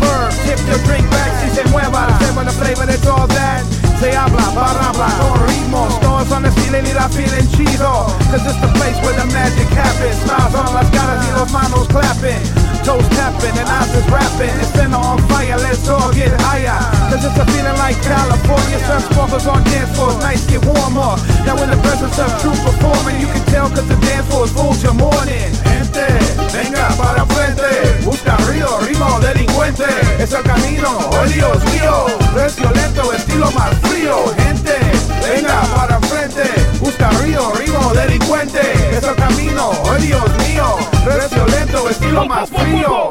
verb, 0.00 0.30
tip 0.44 0.58
your 0.68 0.78
drink 0.84 1.08
back, 1.10 1.30
si 1.40 1.50
se 1.54 1.64
mueva, 1.70 2.08
se 2.18 2.26
the 2.26 2.52
flavor 2.52 2.86
de 2.86 3.10
all 3.10 3.26
that, 3.28 3.62
se 4.00 4.16
habla, 4.16 4.44
para 4.54 4.88
hablar, 4.88 5.18
con 5.18 5.46
ritmos, 5.46 6.00
todos 6.00 6.28
son 6.28 6.46
estilo 6.46 6.78
y 6.78 6.92
la 6.92 7.08
feeling 7.08 7.48
chido, 7.56 8.06
cause 8.30 8.44
it's 8.44 8.60
the 8.60 8.68
place 8.74 9.00
where 9.02 9.16
the 9.16 9.26
magic 9.32 9.68
happens, 9.70 10.16
smiles 10.24 10.54
on 10.54 10.74
las 10.74 10.90
caras 10.90 11.24
y 11.26 11.38
los 11.38 11.52
manos 11.52 11.86
clapping, 11.88 12.63
toes 12.84 13.08
tapping 13.16 13.56
and 13.56 13.68
eyes 13.68 13.88
is 13.96 14.06
rapping, 14.12 14.52
it's 14.60 14.70
been 14.76 14.92
on 14.92 15.18
fire, 15.28 15.56
let's 15.56 15.88
all 15.88 16.12
get 16.12 16.30
higher, 16.44 16.76
cause 17.08 17.24
it's 17.24 17.38
a 17.40 17.46
feeling 17.48 17.76
like 17.80 17.96
California, 18.04 18.78
sun 18.84 19.00
sparkles 19.00 19.46
on 19.46 19.64
dance 19.64 19.90
floors, 19.96 20.18
nights 20.20 20.44
get 20.46 20.60
warmer, 20.64 21.16
now 21.48 21.56
in 21.64 21.70
the 21.72 21.80
presence 21.80 22.16
of 22.20 22.28
true 22.40 22.56
performing, 22.60 23.16
you 23.20 23.26
can 23.26 23.44
tell 23.48 23.68
cause 23.72 23.88
the 23.88 23.96
dance 24.04 24.28
floor 24.28 24.44
is 24.44 24.52
full 24.52 24.74
till 24.76 24.94
morning, 24.94 25.50
gente, 25.64 26.06
venga 26.52 26.84
para 27.00 27.24
frente, 27.32 28.04
busca 28.04 28.36
río, 28.52 28.68
ritmo 28.84 29.18
delincuente, 29.20 29.88
es 30.20 30.32
el 30.32 30.42
camino, 30.44 30.88
oh 31.10 31.26
Dios 31.26 31.64
mío, 31.72 32.06
es 32.44 32.56
violento, 32.56 33.12
estilo 33.12 33.50
más 33.52 33.72
frío, 33.80 34.14
gente, 34.44 34.63
venga 35.28 35.62
para 35.74 36.00
frente, 36.00 36.42
busca 36.80 37.10
río, 37.22 37.52
ritmo 37.52 37.92
delincuente, 37.94 38.60
es 38.90 39.02
el 39.02 39.14
camino, 39.14 39.70
oh 39.70 39.94
Dios 39.94 40.30
mío, 40.48 40.76
es 41.06 41.30
violento, 41.30 41.88
estilo 41.90 42.26
más 42.26 42.50
frío. 42.50 43.10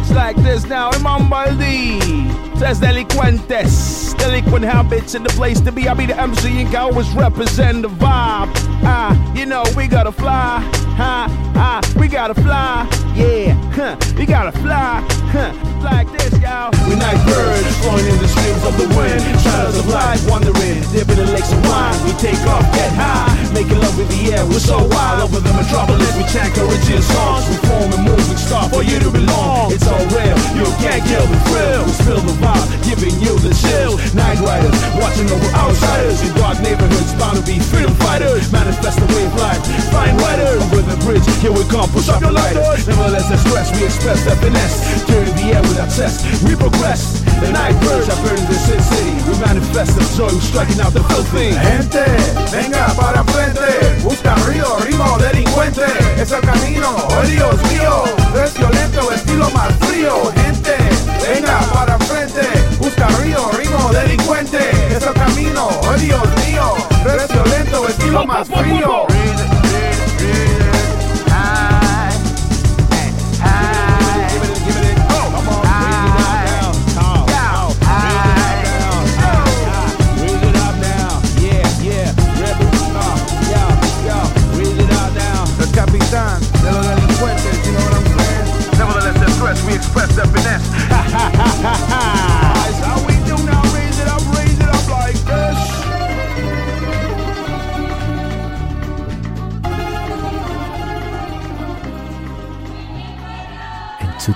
It's 0.00 0.10
like 0.10 0.40
this 0.42 0.66
now, 0.66 0.90
Imam 0.92 1.28
Baldi 1.28 2.49
says 2.60 2.78
delinquentes, 2.78 4.14
delinquent 4.18 4.66
habits 4.66 5.14
in 5.14 5.22
the 5.22 5.30
place 5.30 5.62
to 5.62 5.72
be. 5.72 5.88
I 5.88 5.94
be 5.94 6.04
the 6.04 6.20
MC 6.20 6.60
and 6.60 6.74
I 6.74 6.80
always 6.80 7.08
represent 7.12 7.80
the 7.80 7.88
vibe. 7.88 8.52
Ah, 8.84 9.16
you 9.34 9.46
know 9.46 9.64
we 9.74 9.88
gotta 9.88 10.12
fly, 10.12 10.60
ah, 11.00 11.24
ah, 11.56 11.80
we 11.96 12.06
gotta 12.06 12.34
fly, 12.34 12.84
yeah, 13.16 13.56
huh, 13.72 13.96
we 14.18 14.26
gotta 14.26 14.52
fly, 14.60 15.00
huh, 15.32 15.52
like 15.80 16.12
this, 16.12 16.36
y'all. 16.36 16.68
We 16.84 16.96
night 16.96 17.16
birds 17.24 17.76
flying 17.80 18.04
in 18.04 18.18
the 18.20 18.28
streams 18.28 18.62
of 18.68 18.76
the 18.76 18.88
wind, 18.92 19.24
shadows 19.40 19.78
of 19.78 19.88
life 19.88 20.20
wandering, 20.28 20.84
dipping 20.92 21.16
in 21.16 21.32
lakes 21.32 21.52
of 21.52 21.64
wine. 21.64 21.96
We 22.04 22.12
take 22.20 22.40
off, 22.44 22.64
get 22.76 22.92
high, 22.92 23.32
making 23.56 23.80
love 23.80 23.96
in 23.96 24.08
the 24.08 24.36
air. 24.36 24.44
We're 24.44 24.60
so 24.60 24.84
wild 24.84 25.24
over 25.24 25.40
the 25.40 25.52
metropolis. 25.56 26.12
We 26.16 26.24
chant 26.28 26.52
Corinthian 26.52 27.00
songs, 27.00 27.48
we 27.48 27.56
form 27.64 27.88
a 27.96 28.00
moving 28.04 28.36
star 28.36 28.68
for 28.68 28.82
you 28.84 29.00
to 29.00 29.10
belong. 29.10 29.72
It's 29.72 29.88
all 29.88 30.04
real, 30.12 30.36
you 30.56 30.68
can't 30.84 31.04
kill 31.08 31.24
the 31.24 31.40
thrill. 31.48 31.84
We 31.88 31.92
spill 32.00 32.20
the 32.20 32.36
vibe, 32.40 32.49
giving 32.82 33.14
you 33.20 33.34
the 33.38 33.52
chills. 33.54 34.00
Night 34.14 34.38
riders, 34.40 34.76
watching 34.98 35.28
over 35.30 35.50
outsiders 35.54 36.22
in 36.22 36.32
dark 36.34 36.58
neighborhoods, 36.60 37.12
bound 37.14 37.38
to 37.38 37.44
be 37.44 37.58
freedom 37.58 37.94
fighters. 38.02 38.50
Manifest 38.52 38.98
the 39.00 39.08
way 39.14 39.24
of 39.26 39.34
life, 39.36 39.62
find 39.90 40.14
riders 40.20 40.62
over 40.64 40.82
the 40.82 40.98
bridge. 41.04 41.24
Here 41.40 41.52
we 41.52 41.64
come, 41.68 41.88
push 41.90 42.08
up 42.08 42.20
your 42.20 42.32
lighters. 42.32 42.86
Nevertheless, 42.86 43.30
express, 43.30 43.70
we 43.76 43.86
express 43.86 44.24
that 44.24 44.38
finesse. 44.38 44.78
Turning 45.06 45.34
the 45.36 45.56
air 45.56 45.62
with 45.62 45.78
our 45.80 45.90
test, 45.90 46.24
we 46.44 46.56
progress. 46.56 47.22
The 47.40 47.50
night 47.50 47.76
birds 47.80 48.08
are 48.08 48.20
burning 48.22 48.46
the 48.46 48.58
sin 48.58 48.80
city. 48.80 49.14
We 49.28 49.34
manifest 49.40 49.96
the 49.96 50.04
joy, 50.16 50.28
we're 50.28 50.40
striking 50.40 50.80
out 50.80 50.92
the 50.92 51.02
filthy. 51.04 51.52
Gente, 51.54 52.04
venga 52.52 52.92
para 52.96 53.24
frente, 53.24 54.02
busca 54.02 54.34
río, 54.46 54.76
ritmo 54.84 55.18
delincuente, 55.18 55.84
es 56.16 56.30
el 56.30 56.40
camino, 56.40 56.96
oh 56.96 57.22
Dios 57.26 57.56
mío, 57.72 58.04
es 58.44 58.54
violento, 58.54 59.12
estilo 59.12 59.50
más 59.50 59.72
frío, 59.80 60.32
gente, 60.36 60.76
venga 61.28 61.58
para 61.72 61.98
frente, 61.98 62.40
busca 62.78 63.06
río, 63.22 63.50
ritmo 63.52 63.90
delincuente, 63.92 64.58
es 64.90 65.02
el 65.02 65.12
camino, 65.14 65.68
oh 65.82 65.92
Dios 65.94 66.22
mío, 66.46 66.74
es 67.04 67.28
violento, 67.28 67.88
estilo 67.88 68.26
más 68.26 68.48
frío. 68.48 69.06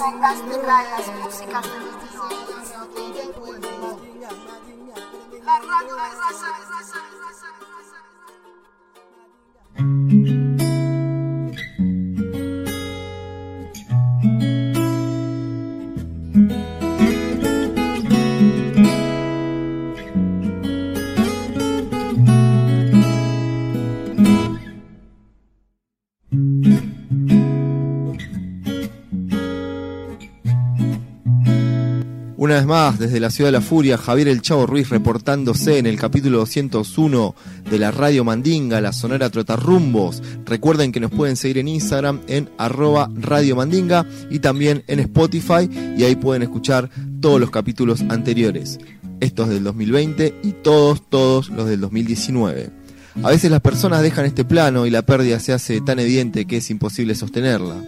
Vengas 0.00 0.40
de 0.48 0.56
rayas, 0.62 1.06
músicas 1.22 1.62
de 1.62 3.09
más, 32.70 33.00
desde 33.00 33.18
la 33.18 33.30
Ciudad 33.30 33.48
de 33.48 33.58
la 33.58 33.60
Furia, 33.60 33.98
Javier 33.98 34.28
El 34.28 34.42
Chavo 34.42 34.64
Ruiz 34.64 34.90
reportándose 34.90 35.78
en 35.78 35.86
el 35.86 35.98
capítulo 35.98 36.38
201 36.38 37.34
de 37.68 37.78
la 37.80 37.90
Radio 37.90 38.22
Mandinga, 38.22 38.80
la 38.80 38.92
Sonora 38.92 39.28
Trotarrumbos. 39.28 40.22
Recuerden 40.46 40.92
que 40.92 41.00
nos 41.00 41.10
pueden 41.10 41.34
seguir 41.34 41.58
en 41.58 41.66
Instagram 41.66 42.20
en 42.28 42.48
arroba 42.58 43.10
Radio 43.16 43.56
Mandinga 43.56 44.06
y 44.30 44.38
también 44.38 44.84
en 44.86 45.00
Spotify 45.00 45.68
y 45.98 46.04
ahí 46.04 46.14
pueden 46.14 46.42
escuchar 46.42 46.88
todos 47.20 47.40
los 47.40 47.50
capítulos 47.50 48.02
anteriores. 48.08 48.78
Estos 49.18 49.48
del 49.48 49.64
2020 49.64 50.36
y 50.44 50.52
todos, 50.52 51.02
todos 51.10 51.48
los 51.48 51.68
del 51.68 51.80
2019. 51.80 52.70
A 53.24 53.30
veces 53.30 53.50
las 53.50 53.62
personas 53.62 54.00
dejan 54.02 54.26
este 54.26 54.44
plano 54.44 54.86
y 54.86 54.90
la 54.90 55.02
pérdida 55.02 55.40
se 55.40 55.52
hace 55.52 55.80
tan 55.80 55.98
evidente 55.98 56.44
que 56.44 56.58
es 56.58 56.70
imposible 56.70 57.16
sostenerla 57.16 57.82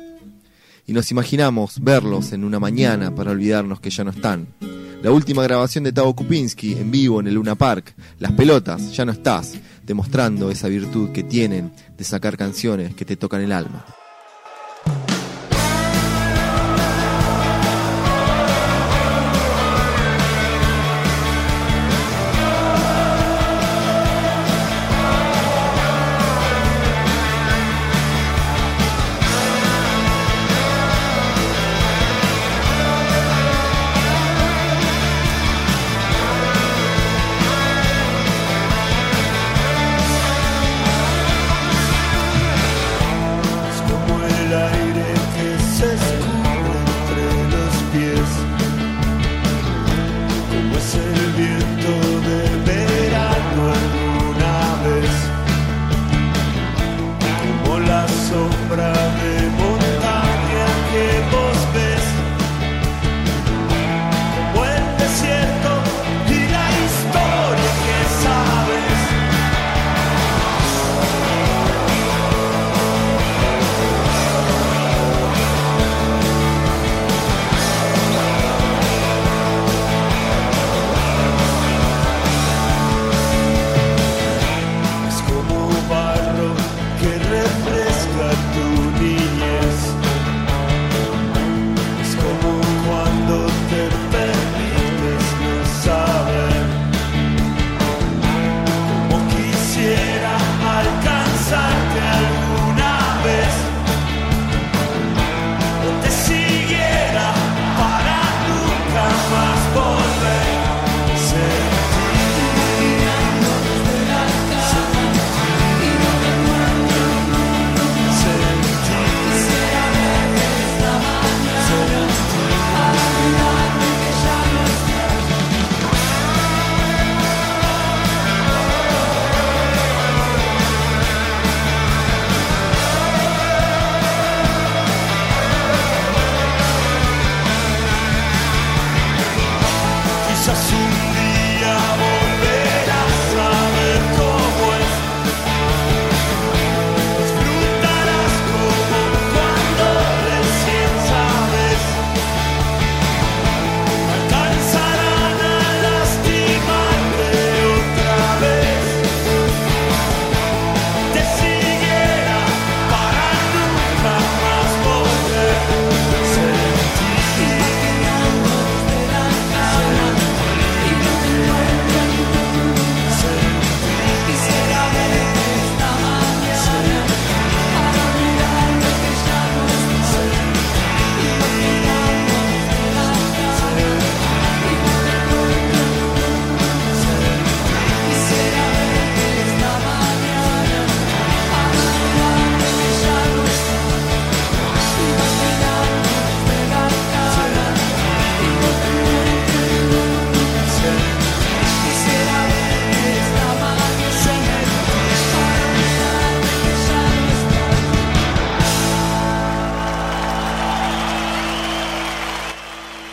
y 0.87 0.93
nos 0.93 1.11
imaginamos 1.11 1.83
verlos 1.83 2.33
en 2.33 2.45
una 2.45 2.59
mañana 2.59 3.15
para 3.15 3.31
olvidarnos 3.31 3.81
que 3.81 3.91
ya 3.91 4.05
no 4.05 4.11
están. 4.11 4.49
La 5.03 5.11
última 5.11 5.43
grabación 5.43 5.85
de 5.85 5.93
Tavo 5.93 6.15
Kupinski 6.15 6.75
en 6.75 6.91
vivo 6.91 7.21
en 7.21 7.27
el 7.27 7.35
Luna 7.35 7.57
Park, 7.57 7.95
Las 8.19 8.33
pelotas, 8.33 8.93
ya 8.93 9.05
no 9.05 9.13
estás, 9.13 9.55
demostrando 9.85 10.51
esa 10.51 10.69
virtud 10.69 11.11
que 11.11 11.25
tienen 11.25 11.73
de 11.97 12.05
sacar 12.05 12.37
canciones 12.37 12.95
que 12.95 13.05
te 13.05 13.17
tocan 13.17 13.43
el 13.43 13.53
alma. 13.53 13.85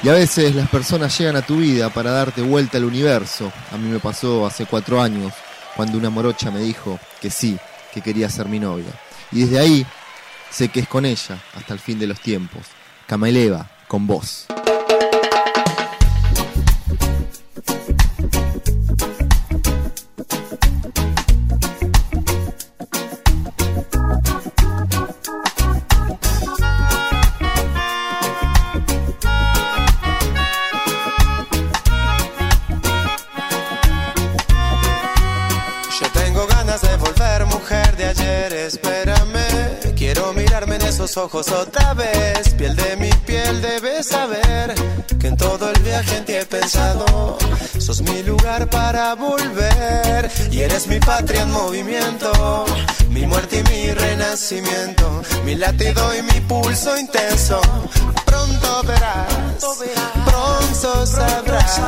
A 0.09 0.13
veces 0.13 0.55
las 0.55 0.67
personas 0.67 1.15
llegan 1.19 1.35
a 1.35 1.43
tu 1.43 1.57
vida 1.57 1.91
para 1.91 2.09
darte 2.09 2.41
vuelta 2.41 2.79
al 2.79 2.85
universo. 2.85 3.53
A 3.71 3.77
mí 3.77 3.87
me 3.89 3.99
pasó 3.99 4.43
hace 4.43 4.65
cuatro 4.65 4.99
años, 4.99 5.31
cuando 5.75 5.99
una 5.99 6.09
morocha 6.09 6.49
me 6.49 6.61
dijo 6.61 6.99
que 7.21 7.29
sí, 7.29 7.59
que 7.93 8.01
quería 8.01 8.27
ser 8.27 8.47
mi 8.47 8.57
novia. 8.57 8.91
Y 9.31 9.41
desde 9.41 9.59
ahí 9.59 9.85
sé 10.49 10.69
que 10.69 10.79
es 10.79 10.87
con 10.87 11.05
ella 11.05 11.37
hasta 11.55 11.75
el 11.75 11.79
fin 11.79 11.99
de 11.99 12.07
los 12.07 12.19
tiempos. 12.21 12.63
Cameleva, 13.05 13.69
con 13.87 14.07
vos. 14.07 14.47
Ojos 41.29 41.51
otra 41.51 41.93
vez. 41.93 42.49
Piel 42.57 42.75
de 42.75 42.95
mi 42.97 43.11
piel, 43.25 43.61
debes 43.61 44.07
saber 44.07 44.73
que 45.19 45.27
en 45.27 45.37
todo 45.37 45.69
el 45.69 45.79
viaje 45.81 46.17
en 46.17 46.25
ti 46.25 46.33
he 46.33 46.45
pensado. 46.45 47.37
Sos 47.77 48.01
mi 48.01 48.23
lugar 48.23 48.69
para 48.69 49.13
volver 49.15 50.29
y 50.51 50.61
eres 50.61 50.87
mi 50.87 50.99
patria 50.99 51.43
en 51.43 51.51
movimiento. 51.51 52.65
Mi 53.09 53.25
muerte 53.25 53.59
y 53.59 53.63
mi 53.71 53.91
renacimiento, 53.91 55.21
mi 55.45 55.55
latido 55.55 56.15
y 56.15 56.21
mi 56.23 56.39
pulso 56.41 56.97
intenso. 56.97 57.61
Pronto 58.25 58.83
verás, 58.83 59.33
pronto 60.25 61.05
sabrás 61.05 61.81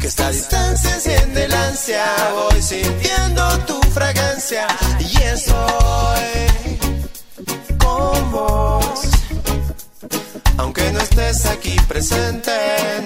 que 0.00 0.06
esta 0.06 0.30
distancia 0.30 0.94
enciende 0.94 1.48
la 1.48 1.68
ansia. 1.68 2.04
Voy 2.32 2.62
sintiendo 2.62 3.48
tu 3.66 3.80
fragancia 3.92 4.66
y 4.98 5.16
estoy 5.22 6.63
Aunque 10.58 10.92
no 10.92 11.00
estés 11.00 11.46
aquí 11.46 11.76
presente, 11.88 12.52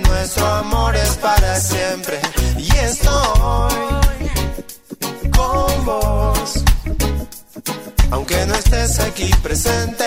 nuestro 0.07 0.47
amor 0.47 0.97
es 0.97 1.17
para 1.17 1.59
siempre. 1.61 2.21
Y 2.57 2.71
estoy 2.77 4.08
Aunque 8.11 8.47
no 8.47 8.55
estés 8.55 8.99
aquí 9.01 9.31
presente, 9.43 10.05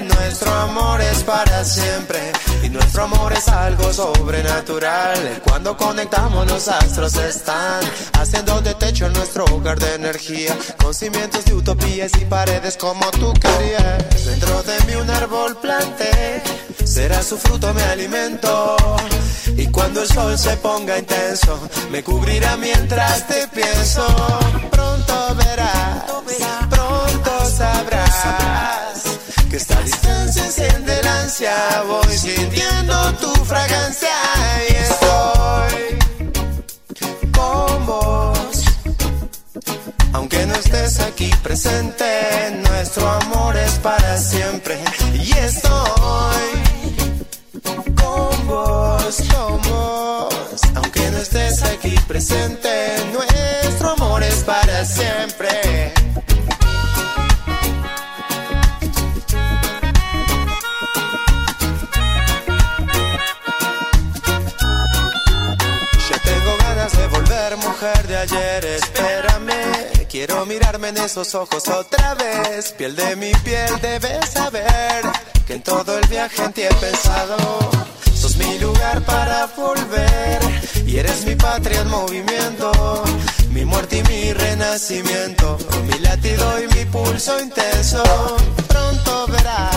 nuestro 0.00 0.52
amor 0.52 1.00
es 1.00 1.22
para 1.22 1.64
siempre. 1.64 2.32
Y 2.62 2.68
nuestro 2.68 3.04
amor 3.04 3.32
es 3.32 3.46
algo 3.48 3.92
sobrenatural. 3.92 5.40
Cuando 5.44 5.76
conectamos 5.76 6.46
los 6.46 6.66
astros 6.68 7.14
están 7.16 7.82
haciendo 8.18 8.60
de 8.60 8.74
techo 8.74 9.08
nuestro 9.10 9.44
hogar 9.44 9.78
de 9.78 9.94
energía. 9.94 10.56
Con 10.82 10.92
cimientos 10.92 11.44
de 11.44 11.54
utopías 11.54 12.10
y 12.20 12.24
paredes 12.24 12.76
como 12.76 13.08
tú 13.12 13.32
querías. 13.34 14.24
Dentro 14.24 14.62
de 14.62 14.78
mí 14.86 14.94
un 14.96 15.10
árbol 15.10 15.56
planté, 15.60 16.42
será 16.84 17.22
su 17.22 17.38
fruto 17.38 17.72
mi 17.72 17.82
alimento. 17.82 18.76
Y 19.56 19.66
cuando 19.68 20.02
el 20.02 20.08
sol 20.08 20.36
se 20.38 20.56
ponga 20.56 20.98
intenso, 20.98 21.68
me 21.90 22.02
cubrirá 22.02 22.56
mientras 22.56 23.26
te 23.28 23.46
pienso. 23.48 24.04
Pronto 24.70 25.34
verás, 25.36 26.04
que 29.50 29.56
esta 29.56 29.80
distancia 29.80 30.44
enciende 30.44 31.02
la 31.02 31.20
ansia. 31.20 31.54
Voy 31.86 32.16
sintiendo 32.16 33.12
tu 33.14 33.32
fragancia 33.44 34.16
y 34.68 34.74
estoy 34.74 35.98
con 37.32 37.86
vos. 37.86 38.64
Aunque 40.12 40.46
no 40.46 40.54
estés 40.54 41.00
aquí 41.00 41.30
presente, 41.42 42.62
nuestro 42.68 43.08
amor 43.08 43.56
es 43.56 43.72
para 43.78 44.16
siempre. 44.18 44.78
Y 45.14 45.32
estoy 45.32 46.46
con 47.94 48.46
vos, 48.46 49.22
con. 49.32 49.54
Aunque 50.74 51.10
no 51.10 51.18
estés 51.18 51.62
aquí 51.62 51.94
presente, 52.08 52.96
nuestro 53.12 53.90
amor 53.90 54.22
es 54.22 54.42
para 54.44 54.84
siempre. 54.84 55.13
En 70.84 70.98
esos 70.98 71.34
ojos 71.34 71.66
otra 71.68 72.14
vez. 72.14 72.72
Piel 72.72 72.94
de 72.94 73.16
mi 73.16 73.32
piel, 73.44 73.70
debes 73.80 74.30
saber 74.30 75.02
que 75.46 75.54
en 75.54 75.62
todo 75.62 75.98
el 75.98 76.06
viaje 76.08 76.42
en 76.42 76.52
ti 76.52 76.62
he 76.62 76.74
pensado. 76.74 77.36
Sos 78.14 78.36
mi 78.36 78.58
lugar 78.58 79.02
para 79.02 79.46
volver 79.46 80.40
y 80.86 80.98
eres 80.98 81.24
mi 81.24 81.36
patria 81.36 81.80
en 81.80 81.88
movimiento. 81.88 82.72
Mi 83.50 83.64
muerte 83.64 83.98
y 83.98 84.02
mi 84.04 84.32
renacimiento, 84.32 85.58
mi 85.86 85.98
latido 86.00 86.62
y 86.62 86.68
mi 86.74 86.84
pulso 86.86 87.40
intenso. 87.40 88.02
Pronto 88.68 89.26
verás, 89.28 89.76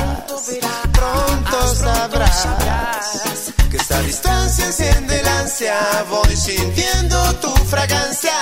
pronto 0.94 1.76
sabrás 1.76 2.48
que 3.70 3.78
esta 3.78 4.02
distancia 4.02 4.66
enciende 4.66 5.22
la 5.24 5.40
ansia. 5.40 5.78
Voy 6.10 6.36
sintiendo 6.36 7.34
tu 7.36 7.54
fragancia 7.66 8.34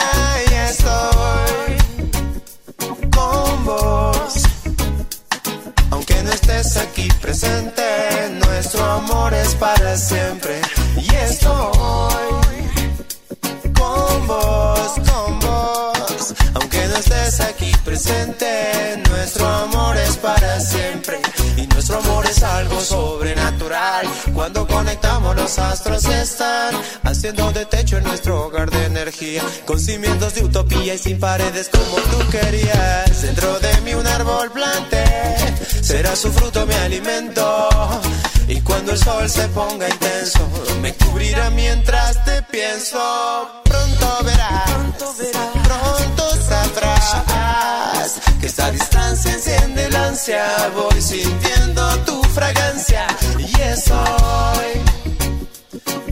y 0.49 0.53
estoy 0.53 1.94
con 3.25 3.65
vos. 3.65 4.33
Aunque 5.91 6.21
no 6.23 6.31
estés 6.31 6.77
aquí 6.77 7.07
presente, 7.21 7.83
nuestro 8.45 8.83
amor 8.83 9.33
es 9.33 9.55
para 9.55 9.97
siempre. 9.97 10.61
Y 10.97 11.07
estoy 11.15 12.35
con 13.79 14.27
vos, 14.27 14.91
con 15.09 15.39
vos. 15.39 16.33
Aunque 16.55 16.87
no 16.87 16.97
estés 16.97 17.39
aquí 17.41 17.71
presente, 17.83 19.01
nuestro 19.09 19.47
amor 19.47 19.97
es 19.97 20.17
para 20.17 20.59
siempre. 20.59 21.19
Nuestro 21.87 22.11
amor 22.11 22.25
es 22.25 22.41
algo 22.41 22.81
sobrenatural. 22.81 24.07
Cuando 24.33 24.65
conectamos 24.65 25.35
los 25.35 25.59
astros 25.59 26.03
están 26.05 26.73
haciendo 27.03 27.51
de 27.51 27.67
techo 27.67 27.97
en 27.97 28.05
nuestro 28.05 28.43
hogar 28.43 28.71
de 28.71 28.85
energía. 28.85 29.43
Con 29.67 29.79
cimientos 29.79 30.33
de 30.33 30.45
utopía 30.45 30.95
y 30.95 30.97
sin 30.97 31.19
paredes 31.19 31.69
como 31.69 31.97
tú 31.97 32.27
querías. 32.31 33.21
Dentro 33.21 33.59
de 33.59 33.81
mí 33.81 33.93
un 33.93 34.07
árbol 34.07 34.49
planté, 34.51 35.05
será 35.83 36.15
su 36.15 36.33
fruto 36.33 36.65
mi 36.65 36.73
alimento. 36.73 37.69
Y 38.47 38.61
cuando 38.61 38.93
el 38.93 38.97
sol 38.97 39.29
se 39.29 39.47
ponga 39.49 39.87
intenso, 39.87 40.39
me 40.81 40.91
cubrirá 40.95 41.51
mientras 41.51 42.25
te 42.25 42.41
pienso. 42.51 42.97
Pronto 43.63 44.23
verás, 44.23 44.71
pronto 44.71 45.13
sabrás 45.13 46.15
esta 48.65 48.71
distancia 48.71 49.33
enciende 49.33 49.89
la 49.91 50.07
ansia. 50.07 50.71
Voy 50.75 51.01
sintiendo 51.01 51.81
tu 52.05 52.21
fragancia 52.23 53.05
y 53.37 53.61
estoy 53.61 54.81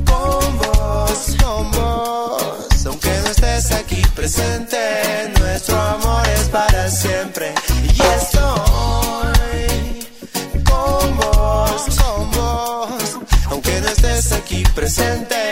con 0.05 0.57
vos, 0.57 1.35
con 1.41 1.71
vos. 1.71 2.85
Aunque 2.85 3.09
no 3.23 3.29
estés 3.29 3.71
aquí 3.71 4.01
presente, 4.15 4.77
nuestro 5.39 5.79
amor 5.79 6.27
es 6.29 6.49
para 6.49 6.89
siempre. 6.89 7.53
Y 7.83 8.01
estoy 8.19 8.43
con 10.63 11.17
vos, 11.17 11.81
con 12.01 12.31
vos. 12.31 13.17
Aunque 13.49 13.81
no 13.81 13.87
estés 13.87 14.31
aquí 14.31 14.63
presente, 14.75 15.42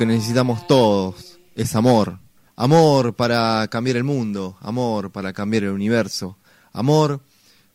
que 0.00 0.06
necesitamos 0.06 0.66
todos 0.66 1.38
es 1.54 1.76
amor. 1.76 2.20
Amor 2.56 3.12
para 3.12 3.68
cambiar 3.68 3.98
el 3.98 4.04
mundo, 4.04 4.56
amor 4.62 5.12
para 5.12 5.34
cambiar 5.34 5.64
el 5.64 5.72
universo, 5.72 6.38
amor 6.72 7.20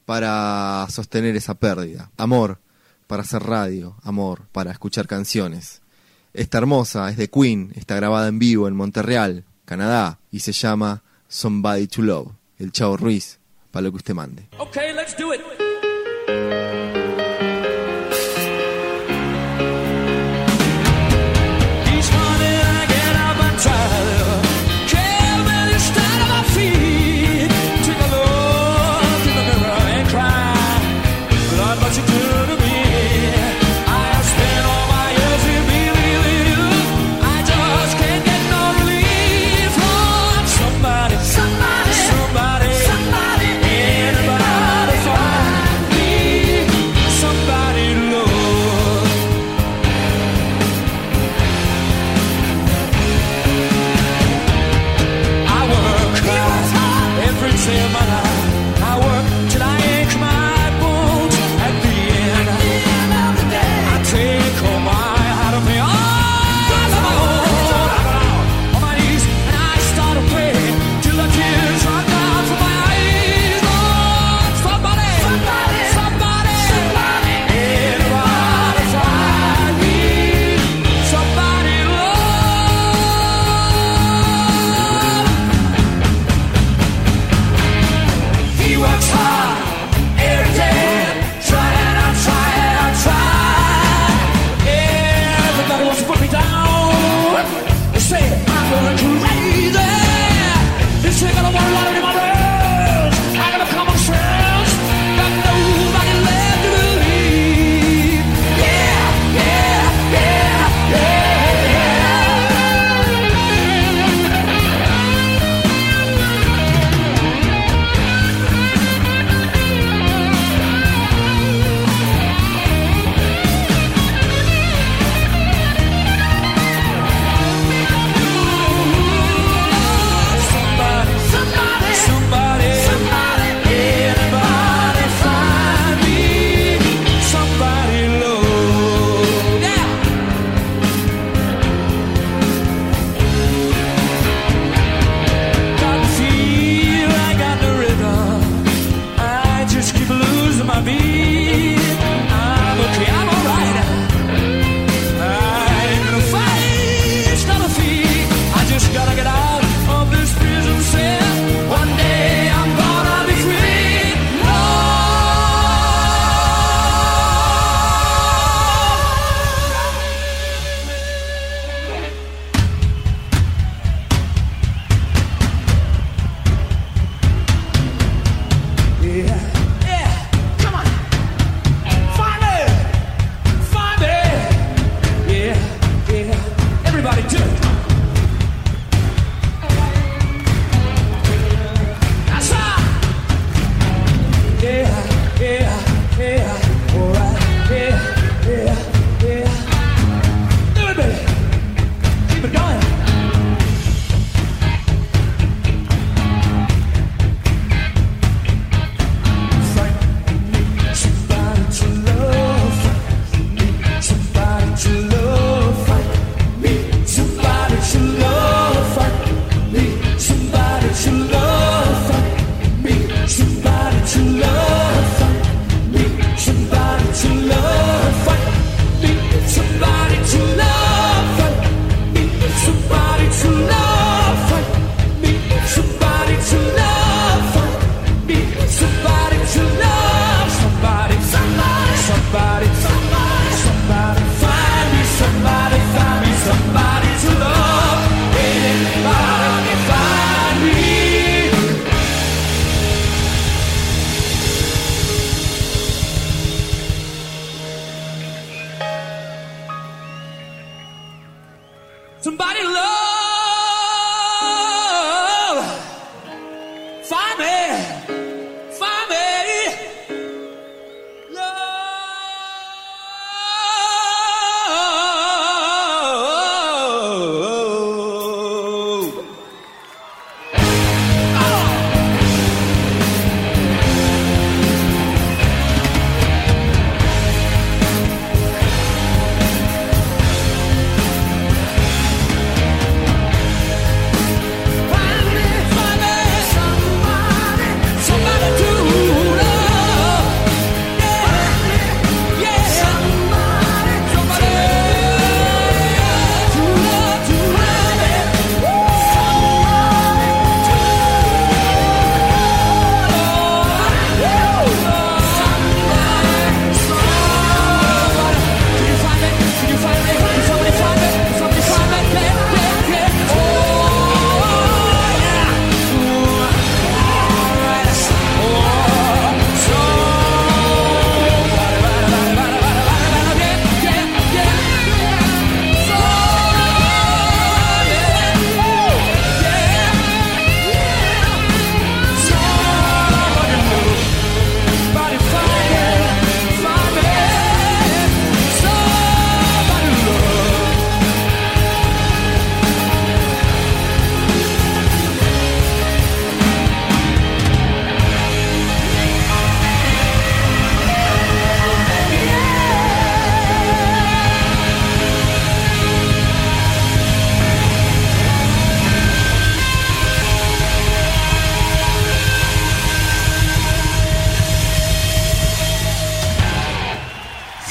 para 0.06 0.88
sostener 0.90 1.36
esa 1.36 1.54
pérdida, 1.54 2.10
amor 2.18 2.58
para 3.06 3.22
hacer 3.22 3.44
radio, 3.44 3.96
amor 4.02 4.48
para 4.52 4.72
escuchar 4.72 5.06
canciones. 5.06 5.84
Esta 6.34 6.58
hermosa 6.58 7.08
es 7.12 7.18
de 7.18 7.30
Queen, 7.30 7.72
está 7.76 7.96
grabada 7.96 8.28
en 8.28 8.40
vivo 8.40 8.68
en 8.68 8.76
Montreal, 8.76 9.44
Canadá, 9.64 10.18
y 10.32 10.40
se 10.40 10.52
llama 10.52 11.04
Somebody 11.28 11.86
to 11.86 12.02
Love. 12.02 12.32
El 12.58 12.72
Chavo 12.72 12.98
Ruiz, 12.98 13.38
para 13.70 13.84
lo 13.84 13.92
que 13.92 13.98
usted 13.98 14.16
mande. 14.16 14.48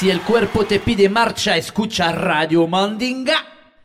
Si 0.05 0.11
el 0.11 0.21
cuerpo 0.21 0.65
te 0.67 0.79
pide 0.79 1.09
marcha, 1.09 1.57
escucha 1.57 2.11
Radio 2.11 2.67
Mandinga. 2.67 3.37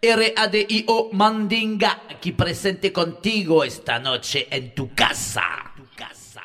R-A-D-I-O 0.02 1.08
Mandinga, 1.14 2.02
aquí 2.14 2.32
presente 2.32 2.92
contigo 2.92 3.64
esta 3.64 3.98
noche 3.98 4.46
en 4.50 4.74
tu 4.74 4.94
casa. 4.94 5.40
Tu 5.74 5.82
casa. 5.96 6.42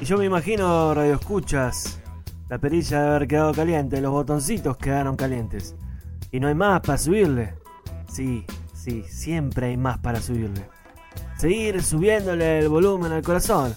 Y 0.00 0.04
yo 0.04 0.16
me 0.16 0.26
imagino, 0.26 0.94
radio 0.94 1.14
escuchas, 1.14 2.00
la 2.48 2.58
perilla 2.58 3.02
de 3.02 3.08
haber 3.08 3.26
quedado 3.26 3.52
caliente, 3.52 4.00
los 4.00 4.12
botoncitos 4.12 4.76
quedaron 4.76 5.16
calientes. 5.16 5.74
Y 6.30 6.38
no 6.38 6.46
hay 6.46 6.54
más 6.54 6.82
para 6.82 6.98
subirle. 6.98 7.54
Sí, 8.06 8.46
sí, 8.72 9.02
siempre 9.08 9.70
hay 9.70 9.76
más 9.76 9.98
para 9.98 10.22
subirle. 10.22 10.68
Seguir 11.36 11.82
subiéndole 11.82 12.60
el 12.60 12.68
volumen 12.68 13.10
al 13.10 13.22
corazón. 13.22 13.74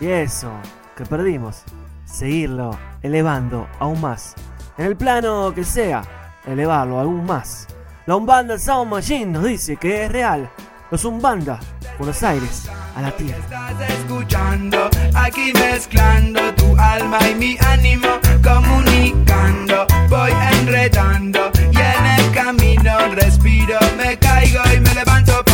Y 0.00 0.06
eso, 0.06 0.50
que 0.96 1.04
perdimos, 1.04 1.64
seguirlo 2.06 2.78
elevando 3.02 3.68
aún 3.78 4.00
más. 4.00 4.34
En 4.78 4.86
el 4.86 4.96
plano 4.96 5.52
que 5.54 5.64
sea, 5.64 6.02
elevarlo 6.46 6.98
aún 6.98 7.26
más. 7.26 7.66
La 8.06 8.16
Umbanda 8.16 8.58
Sound 8.58 8.90
Machine 8.90 9.26
nos 9.26 9.44
dice 9.44 9.76
que 9.76 10.04
es 10.04 10.12
real. 10.12 10.48
Los 10.90 11.04
Umbanda, 11.04 11.58
Buenos 11.98 12.22
Aires, 12.22 12.70
a 12.94 13.02
la 13.02 13.10
tierra. 13.10 13.38
Estás 13.38 13.90
escuchando, 13.90 14.88
aquí 15.14 15.52
mezclando 15.54 16.54
tu 16.54 16.76
alma 16.78 17.18
y 17.28 17.34
mi 17.34 17.58
ánimo, 17.66 18.08
comunicando, 18.42 19.86
voy 20.08 20.30
enredando 20.52 21.50
y 21.72 21.76
en 21.76 22.06
el 22.18 22.32
camino 22.32 22.98
respiro, 23.14 23.78
me 23.96 24.16
caigo 24.16 24.60
y 24.72 24.80
me 24.80 24.94
levanto 24.94 25.45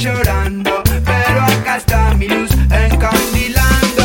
llorando, 0.00 0.82
pero 1.04 1.42
acá 1.42 1.76
está 1.76 2.14
mi 2.14 2.26
luz 2.26 2.50
encandilando. 2.70 4.04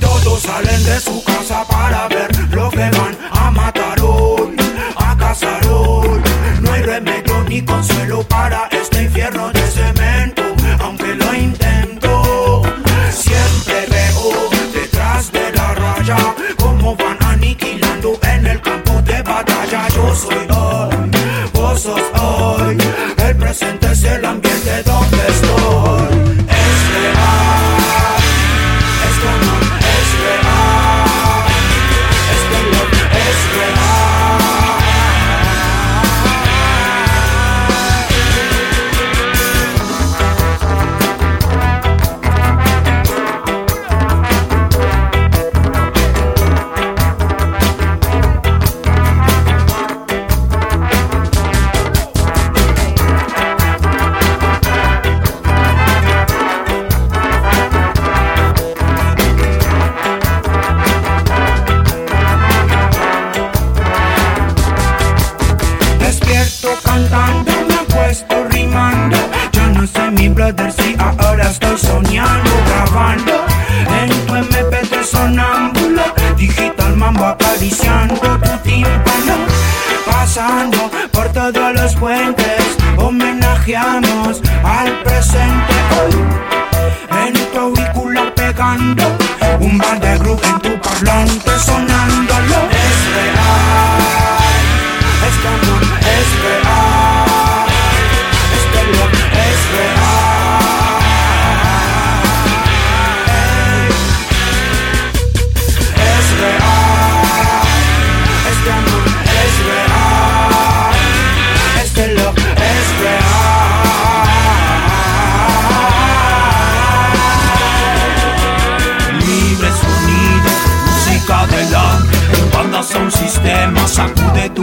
Todos 0.00 0.42
salen 0.42 0.84
de 0.84 0.98
su 0.98 1.22
casa 1.22 1.64
para 1.68 2.08
ver 2.08 2.30
lo 2.50 2.68
que 2.68 2.90
van 2.90 3.11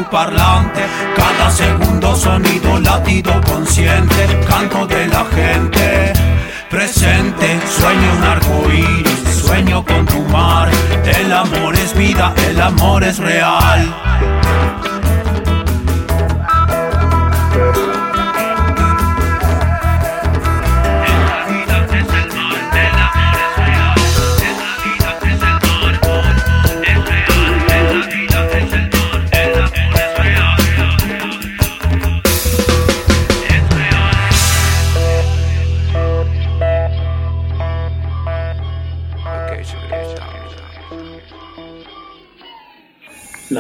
parlante. 0.09 0.81
Cada 1.15 1.51
segundo 1.51 2.15
sonido, 2.15 2.79
latido 2.79 3.39
consciente. 3.41 4.39
Canto 4.47 4.85
de 4.87 5.07
la 5.07 5.25
gente. 5.25 6.13
Presente, 6.69 7.59
sueño 7.67 8.13
un 8.17 8.23
arco 8.23 8.71
iris, 8.71 9.41
sueño 9.43 9.83
con 9.83 10.05
tu 10.05 10.21
mar. 10.25 10.69
El 11.03 11.31
amor 11.33 11.75
es 11.75 11.95
vida, 11.95 12.33
el 12.49 12.61
amor 12.61 13.03
es 13.03 13.17
real. 13.17 13.93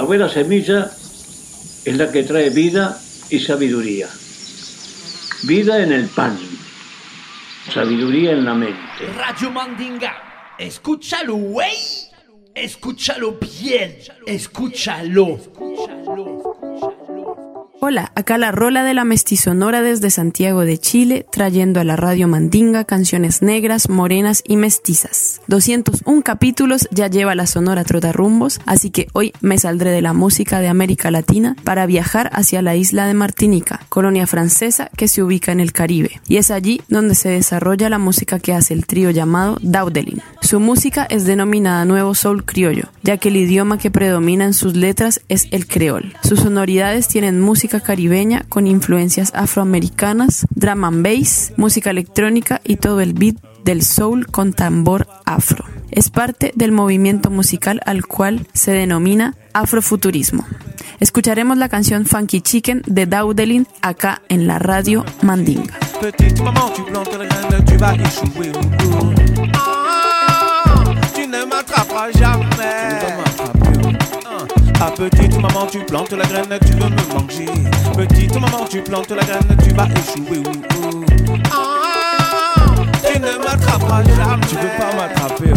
La 0.09 0.15
buena 0.15 0.33
semilla 0.33 0.89
es 1.85 1.95
la 1.95 2.11
que 2.11 2.23
trae 2.23 2.49
vida 2.49 2.99
y 3.29 3.37
sabiduría. 3.37 4.09
Vida 5.43 5.83
en 5.83 5.91
el 5.91 6.07
pan, 6.07 6.35
sabiduría 7.71 8.31
en 8.31 8.43
la 8.43 8.55
mente. 8.55 9.05
Radio 9.15 9.51
Mandinga, 9.51 10.55
escúchalo, 10.57 11.35
güey. 11.35 11.77
Escúchalo 12.55 13.37
bien. 13.61 13.99
Escúchalo. 14.25 15.37
Hola, 17.81 18.11
acá 18.13 18.37
la 18.37 18.51
rola 18.51 18.83
de 18.83 18.93
la 18.93 19.05
mestizonora 19.05 19.81
desde 19.81 20.09
Santiago 20.09 20.65
de 20.65 20.77
Chile, 20.77 21.25
trayendo 21.31 21.79
a 21.79 21.85
la 21.85 21.95
radio 21.95 22.27
Mandinga 22.27 22.83
canciones 22.83 23.41
negras, 23.41 23.87
morenas 23.87 24.43
y 24.45 24.57
mestizas. 24.57 25.39
201 25.47 26.21
capítulos 26.21 26.89
ya 26.91 27.07
lleva 27.07 27.35
la 27.35 27.47
sonora 27.47 27.85
Trotarrumbos, 27.85 28.59
así 28.65 28.89
que 28.89 29.07
hoy 29.13 29.31
me 29.39 29.57
saldré 29.57 29.91
de 29.91 30.01
la 30.01 30.11
música 30.11 30.59
de 30.59 30.67
América 30.67 31.09
Latina 31.09 31.55
para 31.63 31.85
viajar 31.85 32.29
hacia 32.33 32.61
la 32.61 32.75
isla 32.75 33.07
de 33.07 33.13
Martinica, 33.13 33.79
colonia 33.87 34.27
francesa 34.27 34.89
que 34.97 35.07
se 35.07 35.23
ubica 35.23 35.53
en 35.53 35.61
el 35.61 35.71
Caribe. 35.71 36.19
Y 36.27 36.35
es 36.35 36.51
allí 36.51 36.81
donde 36.89 37.15
se 37.15 37.29
desarrolla 37.29 37.87
la 37.87 37.97
música 37.97 38.39
que 38.39 38.53
hace 38.53 38.73
el 38.73 38.87
trío 38.87 39.09
llamado 39.09 39.57
Daudelin. 39.61 40.21
Su 40.41 40.59
música 40.59 41.05
es 41.09 41.23
denominada 41.23 41.85
Nuevo 41.85 42.13
Soul 42.13 42.43
Criollo, 42.43 42.89
ya 43.03 43.17
que 43.17 43.29
el 43.29 43.37
idioma 43.37 43.77
que 43.77 43.91
predomina 43.91 44.43
en 44.43 44.53
sus 44.53 44.75
letras 44.75 45.21
es 45.29 45.47
el 45.51 45.65
creol. 45.65 46.13
Sus 46.23 46.41
sonoridades 46.41 47.07
tienen 47.07 47.39
música 47.39 47.68
caribeña 47.77 48.45
con 48.49 48.65
influencias 48.65 49.31
afroamericanas, 49.35 50.47
drum 50.55 50.83
and 50.85 51.03
bass, 51.05 51.53
música 51.57 51.91
electrónica 51.91 52.61
y 52.63 52.77
todo 52.77 53.01
el 53.01 53.13
beat 53.13 53.35
del 53.63 53.83
soul 53.83 54.25
con 54.25 54.53
tambor 54.53 55.07
afro. 55.25 55.65
Es 55.91 56.09
parte 56.09 56.51
del 56.55 56.71
movimiento 56.71 57.29
musical 57.29 57.81
al 57.85 58.05
cual 58.07 58.47
se 58.53 58.71
denomina 58.71 59.35
afrofuturismo. 59.53 60.45
Escucharemos 60.99 61.57
la 61.57 61.69
canción 61.69 62.05
Funky 62.05 62.41
Chicken 62.41 62.81
de 62.85 63.05
Daudelin 63.05 63.67
acá 63.81 64.21
en 64.29 64.47
la 64.47 64.57
radio 64.59 65.05
Mandinga. 65.21 65.77
Ah, 74.81 74.91
petite 74.91 75.35
maman, 75.35 75.67
tu 75.69 75.79
plantes 75.79 76.13
la 76.13 76.25
graine, 76.25 76.57
tu 76.65 76.71
veux 76.73 76.89
me 76.89 77.13
manger. 77.13 77.45
Petite 77.97 78.33
maman, 78.35 78.65
tu 78.69 78.81
plantes 78.81 79.11
la 79.11 79.23
graine, 79.23 79.57
tu 79.61 79.73
vas 79.73 79.87
échouer. 79.87 80.39
ouh, 80.39 80.87
ouh. 80.87 81.05
Ah, 81.51 82.75
tu 83.05 83.19
ne 83.19 83.37
m'attraperas 83.43 84.03
jamais. 84.03 84.45
Tu 84.47 84.55
veux 84.55 84.71
pas 84.77 84.95
m'attraper. 84.95 85.53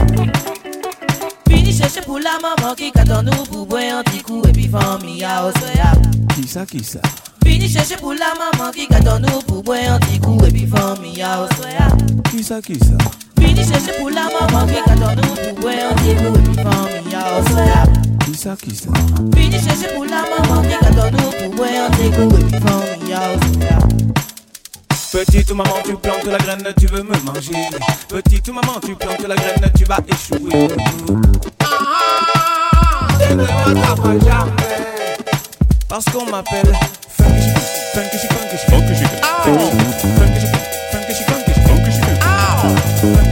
Fini 1.48 1.72
chercher 1.72 2.00
pour 2.00 2.18
la 2.18 2.32
maman 2.42 2.74
qui 2.74 2.90
attend 2.96 3.22
nous 3.22 3.44
pour 3.44 3.66
boire 3.66 3.98
un 3.98 4.02
petit 4.02 4.22
coup 4.22 4.42
et 4.48 4.52
puis 4.52 4.68
famille 4.68 5.22
à 5.24 5.46
Oswaya. 5.46 5.92
Qui 6.34 6.48
ça, 6.48 6.66
qui 6.66 6.82
ça? 6.82 6.98
Fini 7.44 7.68
chercher 7.68 7.96
pour 7.96 8.14
la 8.14 8.32
maman 8.34 8.72
qui 8.72 8.92
attend 8.92 9.20
nous 9.20 9.40
pour 9.46 9.62
boire 9.62 9.78
un 9.88 9.98
petit 10.00 10.18
coup 10.18 10.38
et 10.44 10.50
puis 10.50 10.66
famille 10.66 11.22
à 11.22 11.42
Oswaya. 11.44 11.88
Qui 12.30 12.42
ça, 12.42 12.60
qui 12.60 12.76
ça? 12.80 12.98
Fini 13.38 13.64
chercher 13.64 13.92
pour 14.00 14.10
la 14.10 14.24
maman 14.24 14.66
qui 14.66 14.78
attend 14.78 15.14
nous 15.14 15.34
pour 15.36 15.60
boire 15.60 15.74
un 15.90 15.94
petit 15.94 16.16
coup 16.16 16.34
et 16.34 16.42
puis 16.42 16.54
famille 16.56 17.14
à 17.14 17.40
Oswaya. 17.40 18.01
Qui 18.32 18.38
ça, 18.38 18.56
qui 18.56 18.74
ça 18.74 18.88
Fini 19.36 19.52
chercher 19.60 19.94
pour 19.94 20.06
la 20.06 20.22
maman 20.22 20.62
qui 20.62 20.72
attend 20.72 21.10
nous 21.10 21.30
pour 21.38 21.54
boire 21.54 21.68
un 21.86 21.90
petit 21.90 22.10
coup 22.10 22.34
et 22.34 22.44
puis 22.44 22.60
famille 22.60 23.12
à 23.12 23.28
Oswaya. 23.34 23.78
Petite 25.12 25.50
maman, 25.50 25.82
tu 25.84 25.94
plantes 25.96 26.24
la 26.24 26.38
graine, 26.38 26.64
tu 26.80 26.86
veux 26.86 27.02
me 27.02 27.14
manger. 27.26 27.52
Petite 28.08 28.48
maman, 28.48 28.80
tu 28.82 28.94
plantes 28.94 29.28
la 29.28 29.34
graine, 29.34 29.70
tu 29.76 29.84
vas 29.84 29.98
échouer. 30.08 30.68
Ah, 31.62 33.08
tu 33.20 33.34
ne 33.34 33.42
m'attraperas 33.42 34.18
jamais. 34.20 34.52
Parce 35.86 36.06
qu'on 36.06 36.24
m'appelle 36.24 36.72
Funky 37.10 37.42
Chicken, 37.42 37.60
Funky 37.92 38.18
Chicken, 38.18 38.38
Funky 38.38 38.56
Chicken, 38.56 38.80
Funky 38.80 38.94
Chicken. 38.94 39.18
Ah, 39.22 39.42
Funky 39.44 40.40
Chicken, 40.40 40.58
Funky 40.90 41.14
Chicken, 41.14 41.34
Funky 41.34 41.52
Chicken, 41.52 41.66
Funky 41.68 41.92
Chicken. 41.92 42.16
Ah, 42.22 42.62
Funky 42.62 42.80
Chicken, 42.96 43.14
Funky 43.14 43.31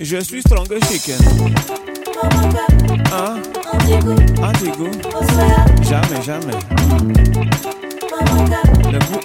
Je 0.00 0.16
suis 0.20 0.40
stronger 0.40 0.80
chicken. 0.88 1.18
Hein? 3.12 3.36
Antigou. 4.42 4.90
Jamais, 5.82 6.22
jamais. 6.22 6.58
Le 8.90 8.98
goût. 8.98 9.20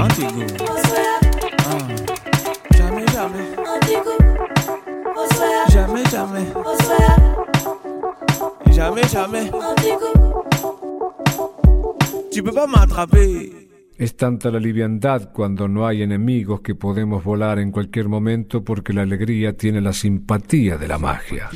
Antigou. 0.00 0.46
Ah. 1.64 1.78
Jamais, 2.76 3.06
jamais. 3.12 3.46
Jamais, 5.70 6.04
jamais. 6.10 6.46
Jamais, 8.72 9.08
jamais. 9.08 9.50
Tu 12.32 12.42
peux 12.42 12.52
pas 12.52 12.66
m'attraper. 12.66 13.57
Es 13.98 14.16
tanta 14.16 14.52
la 14.52 14.60
liviandad 14.60 15.32
cuando 15.32 15.66
no 15.66 15.84
hay 15.84 16.02
enemigos 16.02 16.60
que 16.60 16.76
podemos 16.76 17.24
volar 17.24 17.58
en 17.58 17.72
cualquier 17.72 18.08
momento 18.08 18.62
porque 18.62 18.92
la 18.92 19.02
alegría 19.02 19.56
tiene 19.56 19.80
la 19.80 19.92
simpatía 19.92 20.76
de 20.76 20.86
la 20.86 20.98
magia. 20.98 21.50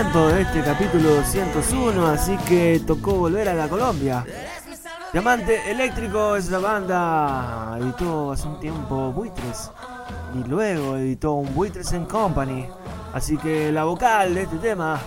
De 0.00 0.40
este 0.40 0.62
capítulo 0.62 1.16
201, 1.16 2.06
así 2.06 2.34
que 2.48 2.80
tocó 2.86 3.16
volver 3.16 3.50
a 3.50 3.54
la 3.54 3.68
Colombia. 3.68 4.24
Diamante 5.12 5.70
Eléctrico 5.70 6.36
es 6.36 6.48
la 6.48 6.58
banda, 6.58 7.76
editó 7.78 8.32
hace 8.32 8.48
un 8.48 8.58
tiempo 8.58 9.12
Buitres 9.12 9.70
y 10.34 10.48
luego 10.48 10.96
editó 10.96 11.32
un 11.32 11.54
Buitres 11.54 11.92
en 11.92 12.06
Company. 12.06 12.66
Así 13.12 13.36
que 13.36 13.70
la 13.70 13.84
vocal 13.84 14.34
de 14.34 14.44
este 14.44 14.56
tema 14.56 14.98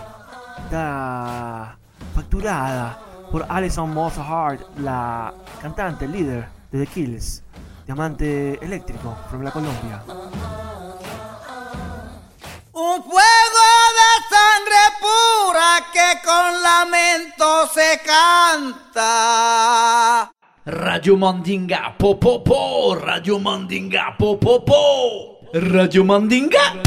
está 0.63 1.75
facturada 2.13 2.99
por 3.31 3.47
Alison 3.49 3.91
Moss 3.91 4.19
Hart, 4.19 4.61
la 4.77 5.33
cantante 5.59 6.07
líder 6.07 6.47
de 6.71 6.85
The 6.85 6.87
Kills. 6.87 7.41
Diamante 7.87 8.63
Eléctrico 8.63 9.17
from 9.27 9.41
la 9.41 9.49
Colombia. 9.49 10.03
Un 12.73 13.03
fuego 13.03 13.82
de 14.03 14.11
sangre 14.29 14.83
pura 14.99 15.69
que 15.91 16.09
con 16.23 16.61
lamento 16.61 17.47
se 17.73 17.89
canta. 18.05 19.09
Radio 20.65 21.17
Mandinga, 21.17 21.95
po 21.97 22.19
po 22.19 22.43
po, 22.43 22.95
Radio 22.95 23.39
Mandinga, 23.39 24.15
po 24.17 24.37
po 24.37 24.63
po, 24.63 25.39
Radio 25.53 26.03
Mandinga. 26.03 26.81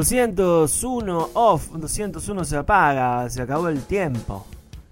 201 0.00 1.30
off, 1.34 1.68
201 1.72 2.44
se 2.44 2.56
apaga, 2.56 3.28
se 3.28 3.42
acabó 3.42 3.68
el 3.68 3.82
tiempo. 3.84 4.46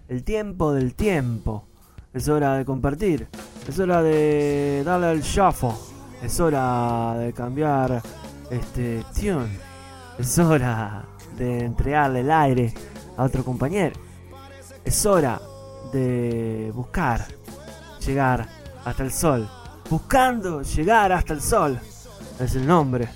El 0.09 0.23
tiempo 0.23 0.73
del 0.73 0.95
tiempo. 0.95 1.65
Es 2.15 2.29
hora 2.29 2.57
de 2.57 2.65
compartir. 2.65 3.29
Es 3.69 3.79
hora 3.79 4.03
de 4.03 4.83
darle 4.85 5.13
el 5.13 5.21
shuffle. 5.21 5.73
Es 6.23 6.41
hora 6.41 7.15
de 7.19 7.33
cambiar 7.35 8.03
este 8.51 9.05
tune. 9.15 9.49
Es 10.19 10.39
hora 10.39 11.05
de 11.37 11.67
entregarle 11.67 12.21
el 12.21 12.31
aire 12.31 12.73
a 13.17 13.25
otro 13.25 13.45
compañero. 13.45 13.95
Es 14.85 15.05
hora 15.05 15.41
de 15.93 16.73
buscar 16.75 17.27
llegar 18.05 18.49
hasta 18.85 19.03
el 19.03 19.13
sol. 19.13 19.49
Buscando 19.91 20.63
llegar 20.63 21.13
hasta 21.13 21.35
el 21.35 21.43
sol. 21.43 21.79
Es 22.41 22.55
el 22.55 22.67
nombre 22.67 23.09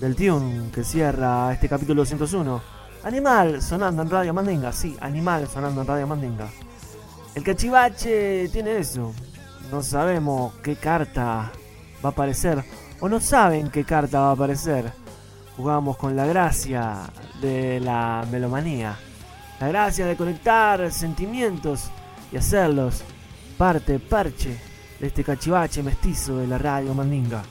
del 0.00 0.14
tune 0.14 0.70
que 0.70 0.84
cierra 0.84 1.52
este 1.52 1.68
capítulo 1.68 2.02
201. 2.02 2.62
Animal 3.02 3.60
sonando 3.60 4.02
en 4.02 4.10
Radio 4.10 4.32
Mandinga, 4.34 4.72
sí, 4.72 4.96
Animal 5.00 5.48
sonando 5.48 5.80
en 5.80 5.86
Radio 5.86 6.06
Mandinga. 6.06 6.48
El 7.36 7.44
cachivache 7.44 8.48
tiene 8.48 8.78
eso. 8.78 9.12
No 9.70 9.82
sabemos 9.82 10.54
qué 10.62 10.74
carta 10.74 11.52
va 12.02 12.08
a 12.08 12.08
aparecer 12.08 12.64
o 12.98 13.10
no 13.10 13.20
saben 13.20 13.68
qué 13.68 13.84
carta 13.84 14.20
va 14.20 14.28
a 14.30 14.32
aparecer. 14.32 14.90
Jugamos 15.54 15.98
con 15.98 16.16
la 16.16 16.24
gracia 16.24 17.00
de 17.42 17.78
la 17.80 18.24
melomanía. 18.32 18.96
La 19.60 19.68
gracia 19.68 20.06
de 20.06 20.16
conectar 20.16 20.90
sentimientos 20.90 21.90
y 22.32 22.38
hacerlos 22.38 23.04
parte, 23.58 23.98
parche 23.98 24.58
de 24.98 25.06
este 25.06 25.22
cachivache 25.22 25.82
mestizo 25.82 26.38
de 26.38 26.46
la 26.46 26.56
radio 26.56 26.94
Mandinga. 26.94 27.42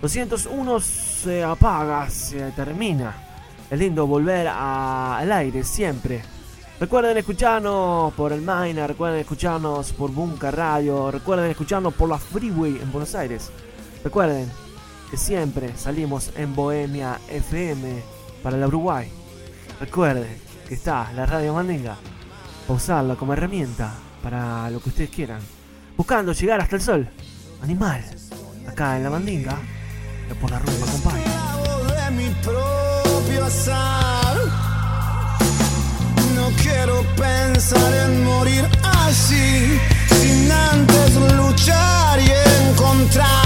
201 0.00 0.80
se 0.80 1.44
apaga, 1.44 2.08
se 2.08 2.52
termina. 2.52 3.14
Es 3.70 3.78
lindo 3.78 4.06
volver 4.06 4.48
al 4.48 5.30
aire 5.30 5.62
siempre. 5.62 6.35
Recuerden 6.78 7.16
escucharnos 7.16 8.12
por 8.12 8.34
el 8.34 8.42
Miner, 8.42 8.86
recuerden 8.86 9.20
escucharnos 9.20 9.92
por 9.92 10.10
Bunker 10.10 10.54
Radio, 10.54 11.10
recuerden 11.10 11.50
escucharnos 11.50 11.94
por 11.94 12.06
la 12.06 12.18
Freeway 12.18 12.78
en 12.82 12.92
Buenos 12.92 13.14
Aires. 13.14 13.50
Recuerden 14.04 14.50
que 15.10 15.16
siempre 15.16 15.74
salimos 15.76 16.32
en 16.36 16.54
Bohemia 16.54 17.18
FM 17.30 18.02
para 18.42 18.58
la 18.58 18.66
Uruguay. 18.66 19.10
Recuerden 19.80 20.36
que 20.68 20.74
está 20.74 21.10
la 21.14 21.24
Radio 21.24 21.54
Mandinga. 21.54 21.96
para 22.66 22.76
usarla 22.76 23.16
como 23.16 23.32
herramienta 23.32 23.94
para 24.22 24.68
lo 24.68 24.78
que 24.80 24.90
ustedes 24.90 25.08
quieran. 25.10 25.40
Buscando 25.96 26.32
llegar 26.32 26.60
hasta 26.60 26.76
el 26.76 26.82
sol. 26.82 27.08
Animal. 27.62 28.04
Acá 28.68 28.98
en 28.98 29.04
la 29.04 29.10
Mandinga. 29.10 29.58
por 30.40 30.50
la 30.50 30.58
rumba, 30.58 30.86
compadre. 30.92 31.22
No 36.48 36.52
quiero 36.62 37.02
pensar 37.16 37.92
en 38.04 38.24
morir 38.24 38.64
así, 39.04 39.80
sin 40.20 40.52
antes 40.52 41.16
luchar 41.34 42.20
y 42.20 42.30
encontrar 42.70 43.45